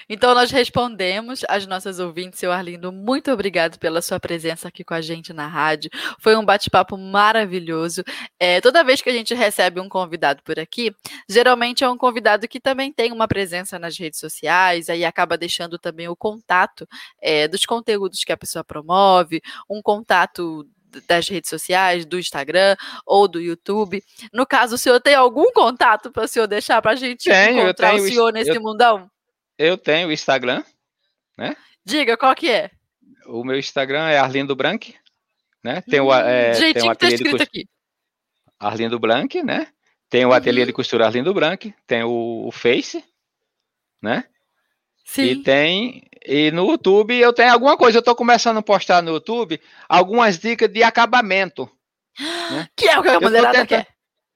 [0.10, 2.92] Então, nós respondemos às nossas ouvintes, seu Arlindo.
[2.92, 5.90] Muito obrigado pela sua presença aqui com a gente na rádio.
[6.20, 8.04] Foi um bate-papo maravilhoso.
[8.40, 10.94] É, toda vez que a gente recebe um convidado por aqui,
[11.28, 15.78] geralmente é um convidado que também tem uma presença nas redes sociais, aí acaba deixando
[15.78, 16.88] também o contato
[17.22, 20.68] é, dos conteúdos que a pessoa promove, um contato
[21.08, 24.04] das redes sociais, do Instagram ou do YouTube.
[24.32, 27.62] No caso, o senhor tem algum contato para o senhor deixar para a gente tenho,
[27.62, 29.10] encontrar o senhor nesse eu, mundão?
[29.64, 30.62] Eu tenho o Instagram,
[31.38, 31.56] né?
[31.86, 32.70] Diga, qual que é?
[33.28, 34.94] O meu Instagram é Arlindo Branque,
[35.64, 35.82] né?
[35.90, 37.66] Tem o, hum, é, tem um ateliê tá de aqui.
[38.60, 39.68] Arlindo Branque, né?
[40.10, 40.34] Tem o uhum.
[40.34, 43.02] ateliê de costura Arlindo Branque, tem o, o Face,
[44.02, 44.26] né?
[45.06, 45.24] Sim.
[45.24, 46.10] E tem.
[46.26, 47.98] E no YouTube eu tenho alguma coisa.
[47.98, 51.72] Eu estou começando a postar no YouTube algumas dicas de acabamento.
[52.52, 52.68] Né?
[52.76, 53.68] Que é o que a mulherada tenta...
[53.68, 53.88] quer.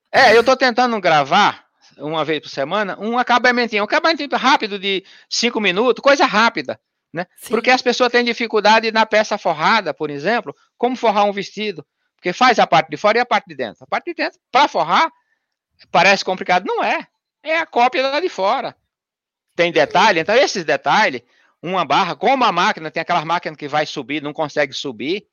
[0.10, 1.67] É, eu estou tentando gravar
[2.00, 3.84] uma vez por semana um acabamentinho.
[3.84, 6.80] Um acabamento rápido de cinco minutos, coisa rápida.
[7.14, 7.26] Né?
[7.50, 11.86] Porque as pessoas têm dificuldade na peça forrada, por exemplo, como forrar um vestido.
[12.16, 13.84] Porque faz a parte de fora e a parte de dentro.
[13.84, 15.12] A parte de dentro, para forrar,
[15.92, 16.66] parece complicado.
[16.66, 17.08] Não é.
[17.44, 18.76] É a cópia da de fora
[19.58, 21.24] tem detalhe, então esses detalhes,
[21.62, 25.28] uma barra, como a máquina, tem aquelas máquinas que vai subir, não consegue subir.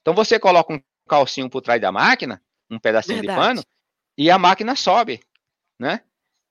[0.00, 3.38] Então você coloca um calcinho por trás da máquina, um pedacinho Verdade.
[3.38, 3.62] de pano,
[4.16, 5.20] e a máquina sobe,
[5.80, 6.02] né?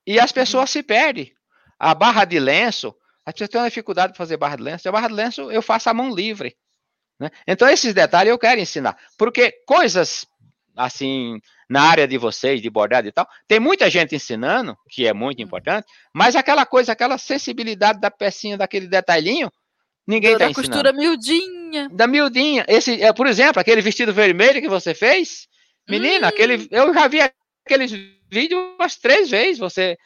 [0.06, 0.74] E as pessoas uhum.
[0.74, 1.32] se perdem.
[1.78, 4.90] A barra de lenço, a pessoa tem uma dificuldade de fazer barra de lenço.
[4.90, 6.58] A barra de lenço eu faço a mão livre.
[7.20, 7.30] Né?
[7.48, 8.98] Então, esses detalhes eu quero ensinar.
[9.18, 10.26] Porque coisas
[10.76, 15.14] assim, na área de vocês, de bordado e tal, tem muita gente ensinando, que é
[15.14, 19.52] muito importante, mas aquela coisa, aquela sensibilidade da pecinha, daquele detalhinho,
[20.08, 20.70] Ninguém está ensinando.
[20.70, 21.90] Da costura miudinha.
[21.92, 22.66] Da miudinha.
[22.68, 25.48] Esse, é, por exemplo, aquele vestido vermelho que você fez,
[25.88, 26.30] menina, hum.
[26.30, 27.20] aquele, eu já vi
[27.64, 27.92] aqueles
[28.30, 29.98] vídeos umas três vezes, você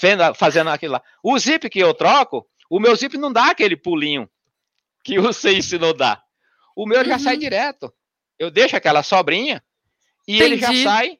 [0.00, 1.02] vendo, fazendo aquilo lá.
[1.22, 4.28] O zip que eu troco, o meu zip não dá aquele pulinho
[5.04, 6.22] que você ensinou dar.
[6.76, 7.04] O meu uhum.
[7.04, 7.40] já sai uhum.
[7.40, 7.92] direto.
[8.38, 9.62] Eu deixo aquela sobrinha
[10.26, 10.52] e Entendi.
[10.52, 11.18] ele já sai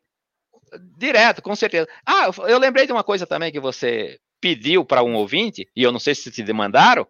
[0.97, 1.89] direto, com certeza.
[2.07, 5.93] Ah, eu lembrei de uma coisa também que você pediu para um ouvinte, e eu
[5.93, 7.07] não sei se te mandaram,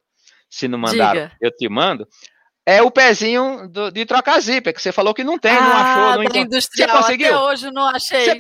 [0.51, 1.37] se não mandaram, Diga.
[1.41, 2.07] eu te mando.
[2.67, 5.73] É o pezinho do, de trocar zíper, que você falou que não tem, ah, não
[5.73, 6.61] achou, não encontrou.
[6.61, 7.35] Você conseguiu?
[7.35, 8.25] Até hoje não achei.
[8.25, 8.39] Você...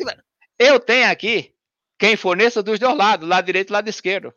[0.62, 1.52] Eu tenho aqui
[1.98, 4.32] quem forneça dos dois lados, lado direito e lado esquerdo.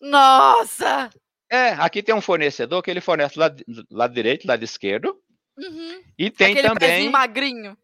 [0.00, 1.10] Nossa!
[1.50, 5.16] É, aqui tem um fornecedor que ele fornece lado, lado direito, lado esquerdo.
[5.56, 6.02] Uhum.
[6.18, 6.88] E tem Aquele também.
[6.88, 7.78] Pezinho magrinho.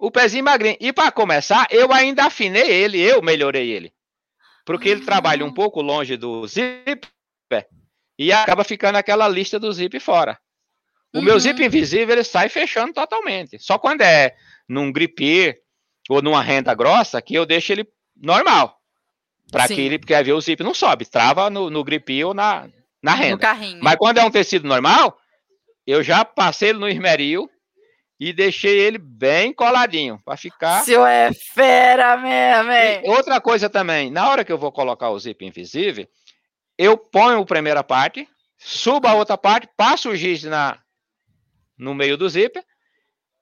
[0.00, 0.76] O pezinho magrinho.
[0.80, 3.92] E para começar, eu ainda afinei ele, eu melhorei ele.
[4.64, 7.08] Porque ele trabalha um pouco longe do zip
[8.18, 10.38] e acaba ficando aquela lista do zip fora.
[11.14, 11.24] O uhum.
[11.24, 13.58] meu zip invisível ele sai fechando totalmente.
[13.58, 14.36] Só quando é
[14.68, 15.58] num gripir
[16.08, 17.86] ou numa renda grossa que eu deixo ele
[18.16, 18.78] normal.
[19.50, 22.68] Para que ele, porque aí o zip não sobe, trava no, no gripir ou na,
[23.02, 23.36] na renda.
[23.82, 25.18] Mas quando é um tecido normal,
[25.86, 27.48] eu já passei ele no esmeril
[28.20, 30.82] e deixei ele bem coladinho para ficar.
[30.84, 33.02] Senhor é fera mesmo, hein?
[33.04, 36.06] E outra coisa também, na hora que eu vou colocar o zip invisível,
[36.76, 38.28] eu ponho a primeira parte,
[38.58, 40.78] subo a outra parte, passo o giz na,
[41.76, 42.64] no meio do zíper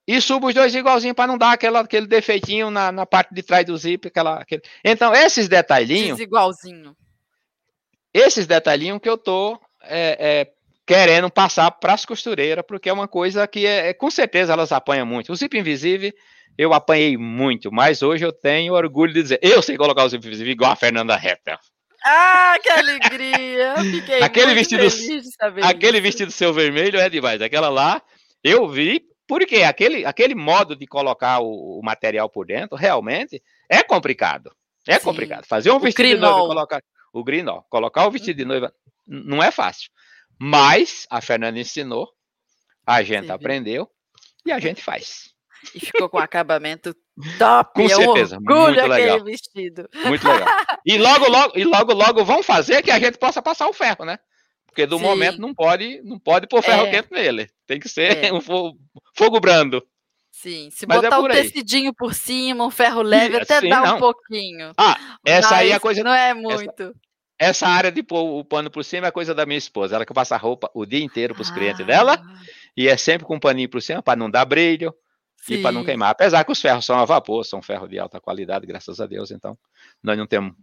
[0.07, 3.43] e subo os dois igualzinho para não dar aquela, aquele defeitinho na, na parte de
[3.43, 4.09] trás do zíper.
[4.09, 4.61] Aquela, aquele...
[4.83, 6.17] Então, esses detalhinhos.
[6.17, 6.95] Igualzinho.
[8.13, 10.51] Esses detalhinhos que eu tô é, é,
[10.85, 14.71] querendo passar para as costureiras, porque é uma coisa que é, é, com certeza elas
[14.71, 15.33] apanham muito.
[15.33, 16.13] O zip invisível
[16.57, 20.25] eu apanhei muito, mas hoje eu tenho orgulho de dizer, eu sei colocar o zip
[20.25, 21.59] invisível igual a Fernanda Heppel.
[22.03, 23.75] Ah, que alegria!
[23.91, 24.83] Fiquei aquele vestido,
[25.63, 27.41] aquele vestido seu vermelho é demais.
[27.41, 28.01] Aquela lá,
[28.41, 33.83] eu vi, porque aquele, aquele modo de colocar o, o material por dentro realmente é
[33.83, 34.51] complicado.
[34.87, 35.05] É Sim.
[35.05, 35.45] complicado.
[35.45, 36.81] Fazer um vestido de noiva, colocar
[37.13, 38.73] o grinó, colocar o vestido de noiva
[39.05, 39.89] não é fácil.
[40.39, 42.07] Mas a Fernanda ensinou,
[42.85, 43.31] a gente Sim.
[43.31, 43.89] aprendeu
[44.45, 45.35] e a gente faz.
[45.73, 46.95] E ficou com acabamento
[47.37, 47.73] top.
[47.73, 49.23] Com é certeza, muito legal.
[49.23, 49.89] vestido.
[50.05, 50.47] Muito legal.
[50.85, 54.05] E logo, logo, e logo, logo vão fazer que a gente possa passar o ferro,
[54.05, 54.17] né?
[54.77, 55.05] Porque do Sim.
[55.05, 56.91] momento não pode, não pode pôr ferro é.
[56.91, 57.49] quente nele.
[57.65, 58.29] Tem que ser é.
[58.31, 58.77] um fogo,
[59.15, 59.83] fogo, brando.
[60.31, 63.81] Sim, se Mas é botar é um tecidinho por cima, um ferro leve, até dá
[63.81, 63.95] não.
[63.95, 64.71] um pouquinho.
[64.77, 66.03] Ah, essa Mas aí é a coisa.
[66.03, 66.83] Não é muito.
[67.39, 69.95] Essa, essa área de pôr o pano por cima é coisa da minha esposa.
[69.95, 71.53] Ela que passa a roupa o dia inteiro para os ah.
[71.55, 72.21] clientes dela.
[72.77, 74.93] E é sempre com um paninho por cima para não dar brilho
[75.37, 75.55] Sim.
[75.55, 76.11] e para não queimar.
[76.11, 79.31] Apesar que os ferros são a vapor, são ferro de alta qualidade, graças a Deus.
[79.31, 79.57] Então,
[80.03, 80.53] nós não temos,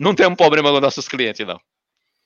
[0.00, 1.60] não temos problema com nossos clientes, não.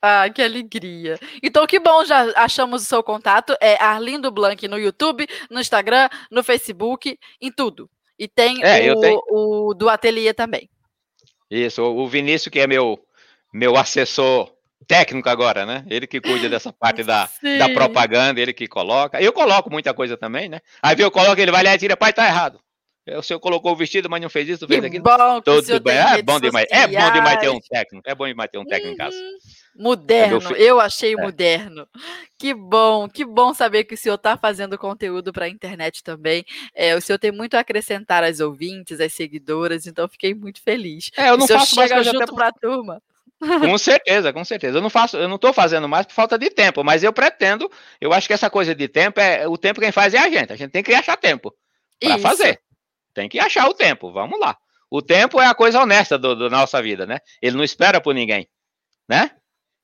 [0.07, 1.19] Ah, que alegria.
[1.43, 3.57] Então, que bom, já achamos o seu contato.
[3.59, 7.89] É Arlindo Blanc no YouTube, no Instagram, no Facebook, em tudo.
[8.19, 10.69] E tem é, o, o, do ateliê também.
[11.51, 13.03] Isso, o Vinícius, que é meu,
[13.51, 14.53] meu assessor
[14.87, 15.87] técnico agora, né?
[15.89, 17.27] Ele que cuida dessa parte da,
[17.59, 19.23] da propaganda, ele que coloca.
[19.23, 20.61] Eu coloco muita coisa também, né?
[20.83, 22.61] Aí eu coloco, ele vai lá e tira, pai, tá errado.
[23.07, 25.03] O senhor colocou o vestido, mas não fez isso, fez aquilo.
[25.03, 25.97] Bom, Tudo bem.
[25.97, 26.67] É bom demais.
[26.71, 28.03] É bom demais ter um técnico.
[28.07, 28.95] É bom demais ter um técnico uhum.
[28.95, 29.17] em casa.
[29.77, 31.17] Moderno, eu achei é.
[31.17, 31.89] moderno.
[32.39, 36.45] Que bom, que bom saber que o senhor está fazendo conteúdo para a internet também.
[36.75, 41.11] É, o senhor tem muito a acrescentar às ouvintes, às seguidoras, então fiquei muito feliz.
[41.17, 43.03] É, eu não faço mais chega junto para a turma.
[43.41, 44.79] Com certeza, com certeza.
[44.79, 47.71] Eu não faço, eu não estou fazendo mais por falta de tempo, mas eu pretendo.
[48.01, 50.53] Eu acho que essa coisa de tempo é o tempo quem faz é a gente.
[50.53, 51.55] A gente tem que achar tempo
[52.01, 52.61] para fazer.
[53.13, 54.13] Tem que achar o tempo.
[54.13, 54.57] Vamos lá.
[54.91, 57.19] O tempo é a coisa honesta do, do nossa vida, né?
[57.43, 58.49] Ele não espera por ninguém,
[59.09, 59.31] né?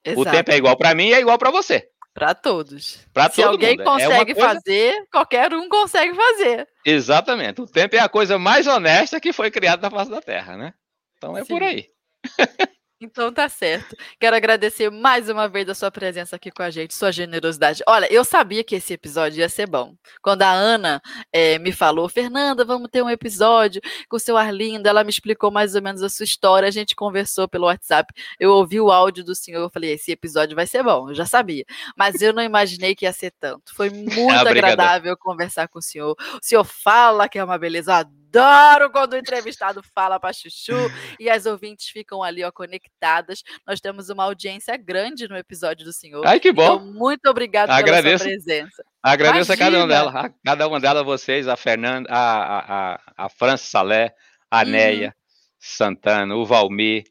[0.05, 0.21] Exato.
[0.21, 1.89] O tempo é igual para mim e é igual para você.
[2.13, 3.07] Para todos.
[3.13, 3.83] Pra Se alguém mundo.
[3.83, 4.49] É consegue é coisa...
[4.49, 6.69] fazer, qualquer um consegue fazer.
[6.85, 7.61] Exatamente.
[7.61, 10.75] O tempo é a coisa mais honesta que foi criada na face da Terra, né?
[11.17, 11.49] Então é Sim.
[11.49, 11.87] por aí.
[13.03, 13.97] Então tá certo.
[14.19, 17.83] Quero agradecer mais uma vez a sua presença aqui com a gente, sua generosidade.
[17.89, 19.95] Olha, eu sabia que esse episódio ia ser bom.
[20.21, 21.01] Quando a Ana
[21.33, 25.51] é, me falou, Fernanda, vamos ter um episódio com o seu Arlindo, ela me explicou
[25.51, 29.25] mais ou menos a sua história, a gente conversou pelo WhatsApp, eu ouvi o áudio
[29.25, 31.65] do senhor, eu falei, esse episódio vai ser bom, eu já sabia.
[31.97, 33.75] Mas eu não imaginei que ia ser tanto.
[33.75, 36.15] Foi muito agradável conversar com o senhor.
[36.35, 40.77] O senhor fala que é uma beleza, eu adoro quando o entrevistado fala para chuchu
[41.19, 43.43] e as ouvintes ficam ali, ó, conectadas.
[43.67, 46.27] Nós temos uma audiência grande no episódio do senhor.
[46.27, 46.77] Ai, que bom.
[46.77, 48.25] Então, muito obrigada Agradeço.
[48.25, 48.85] pela sua presença.
[49.03, 49.55] Agradeço Imagina.
[49.55, 53.65] a cada uma delas, a cada uma delas, vocês, a Fernanda, a, a, a França
[53.65, 54.15] Salé,
[54.51, 54.71] a uhum.
[54.71, 55.13] Neia uhum.
[55.59, 57.05] Santana, o Valmir,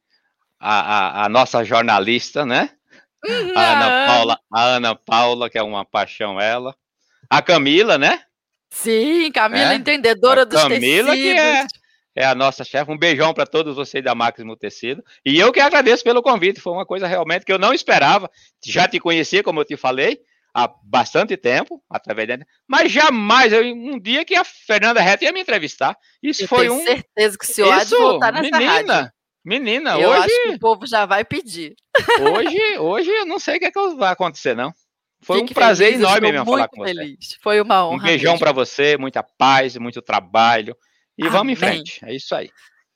[0.60, 2.72] a, a, a nossa jornalista, né?
[3.56, 6.74] A Ana Paula, a Ana Paula, que é uma paixão ela.
[7.30, 8.24] A Camila, né?
[8.70, 9.76] Sim, Camila, é?
[9.76, 11.16] entendedora a dos Camila, tecidos.
[11.16, 11.66] que é,
[12.16, 12.92] é a nossa chefe.
[12.92, 15.04] Um beijão para todos vocês da Máximo Tecido.
[15.26, 16.62] E eu que agradeço pelo convite.
[16.62, 18.30] Foi uma coisa realmente que eu não esperava.
[18.64, 20.20] Já te conhecia, como eu te falei,
[20.54, 22.38] há bastante tempo, através da...
[22.68, 25.98] Mas jamais, eu, um dia que a Fernanda Reta ia me entrevistar.
[26.22, 26.84] Isso eu foi tenho um.
[26.84, 29.12] certeza que o senhor há de voltar nessa menina, rádio.
[29.44, 31.76] menina, Eu hoje, acho que o povo já vai pedir.
[32.22, 34.72] hoje, hoje eu não sei o que, é que vai acontecer, não.
[35.22, 36.94] Foi Fique um prazer feliz, enorme mesmo falar com você.
[36.94, 37.38] feliz.
[37.42, 37.96] Foi uma honra.
[37.96, 40.76] Um beijão para você, muita paz, muito trabalho.
[41.18, 41.56] E vamos em Amém.
[41.56, 42.00] frente.
[42.04, 42.50] É isso aí.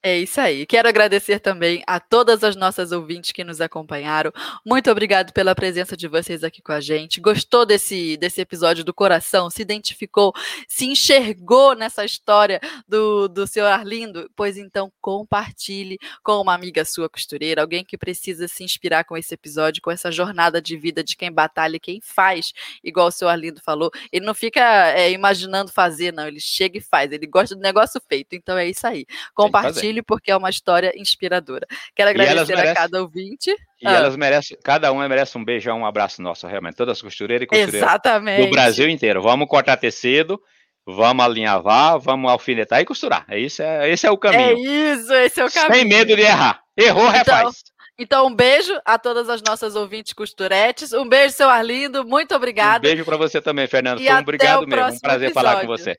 [0.05, 0.65] É isso aí.
[0.65, 4.33] Quero agradecer também a todas as nossas ouvintes que nos acompanharam.
[4.65, 7.21] Muito obrigado pela presença de vocês aqui com a gente.
[7.21, 9.49] Gostou desse, desse episódio do coração?
[9.49, 10.33] Se identificou?
[10.67, 14.29] Se enxergou nessa história do, do seu Arlindo?
[14.35, 19.33] Pois então compartilhe com uma amiga sua costureira, alguém que precisa se inspirar com esse
[19.33, 22.51] episódio, com essa jornada de vida de quem batalha, e quem faz,
[22.83, 23.89] igual o seu Arlindo falou.
[24.11, 24.59] Ele não fica
[24.89, 26.27] é, imaginando fazer, não.
[26.27, 27.09] Ele chega e faz.
[27.09, 28.35] Ele gosta do negócio feito.
[28.35, 29.05] Então é isso aí.
[29.33, 31.67] Compartilhe porque é uma história inspiradora.
[31.95, 33.51] Quero agradecer a merecem- cada ouvinte.
[33.81, 33.91] E Ah.
[33.93, 36.75] elas merecem, cada uma merece um beijão, um abraço nosso, realmente.
[36.75, 38.45] Todas as costureiras e costureiras Exatamente.
[38.45, 39.21] do Brasil inteiro.
[39.21, 40.41] Vamos cortar tecido,
[40.85, 43.25] vamos alinhavar, vamos alfinetar e costurar.
[43.29, 44.57] É isso, é, esse é o É caminho.
[44.57, 45.73] isso, esse é o caminho.
[45.75, 46.61] Sem medo de errar.
[46.77, 47.55] Errou, Então, refaz.
[47.99, 50.93] Então, um beijo a todas as nossas ouvintes costuretes.
[50.93, 52.03] Um beijo, seu Arlindo.
[52.03, 52.79] Muito Um obrigada.
[52.79, 53.99] beijo para você também, Fernando.
[54.01, 54.93] E Foi um até obrigado o mesmo.
[54.95, 55.83] Um prazer falar com episódio.
[55.85, 55.97] você.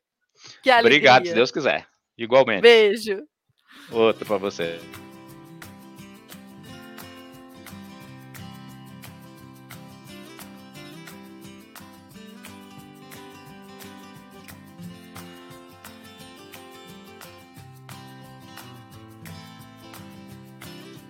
[0.60, 0.96] Que alegria.
[0.98, 1.86] Obrigado, se Deus quiser.
[2.18, 2.62] Igualmente.
[2.62, 3.22] Beijo.
[3.90, 4.80] Outro para você.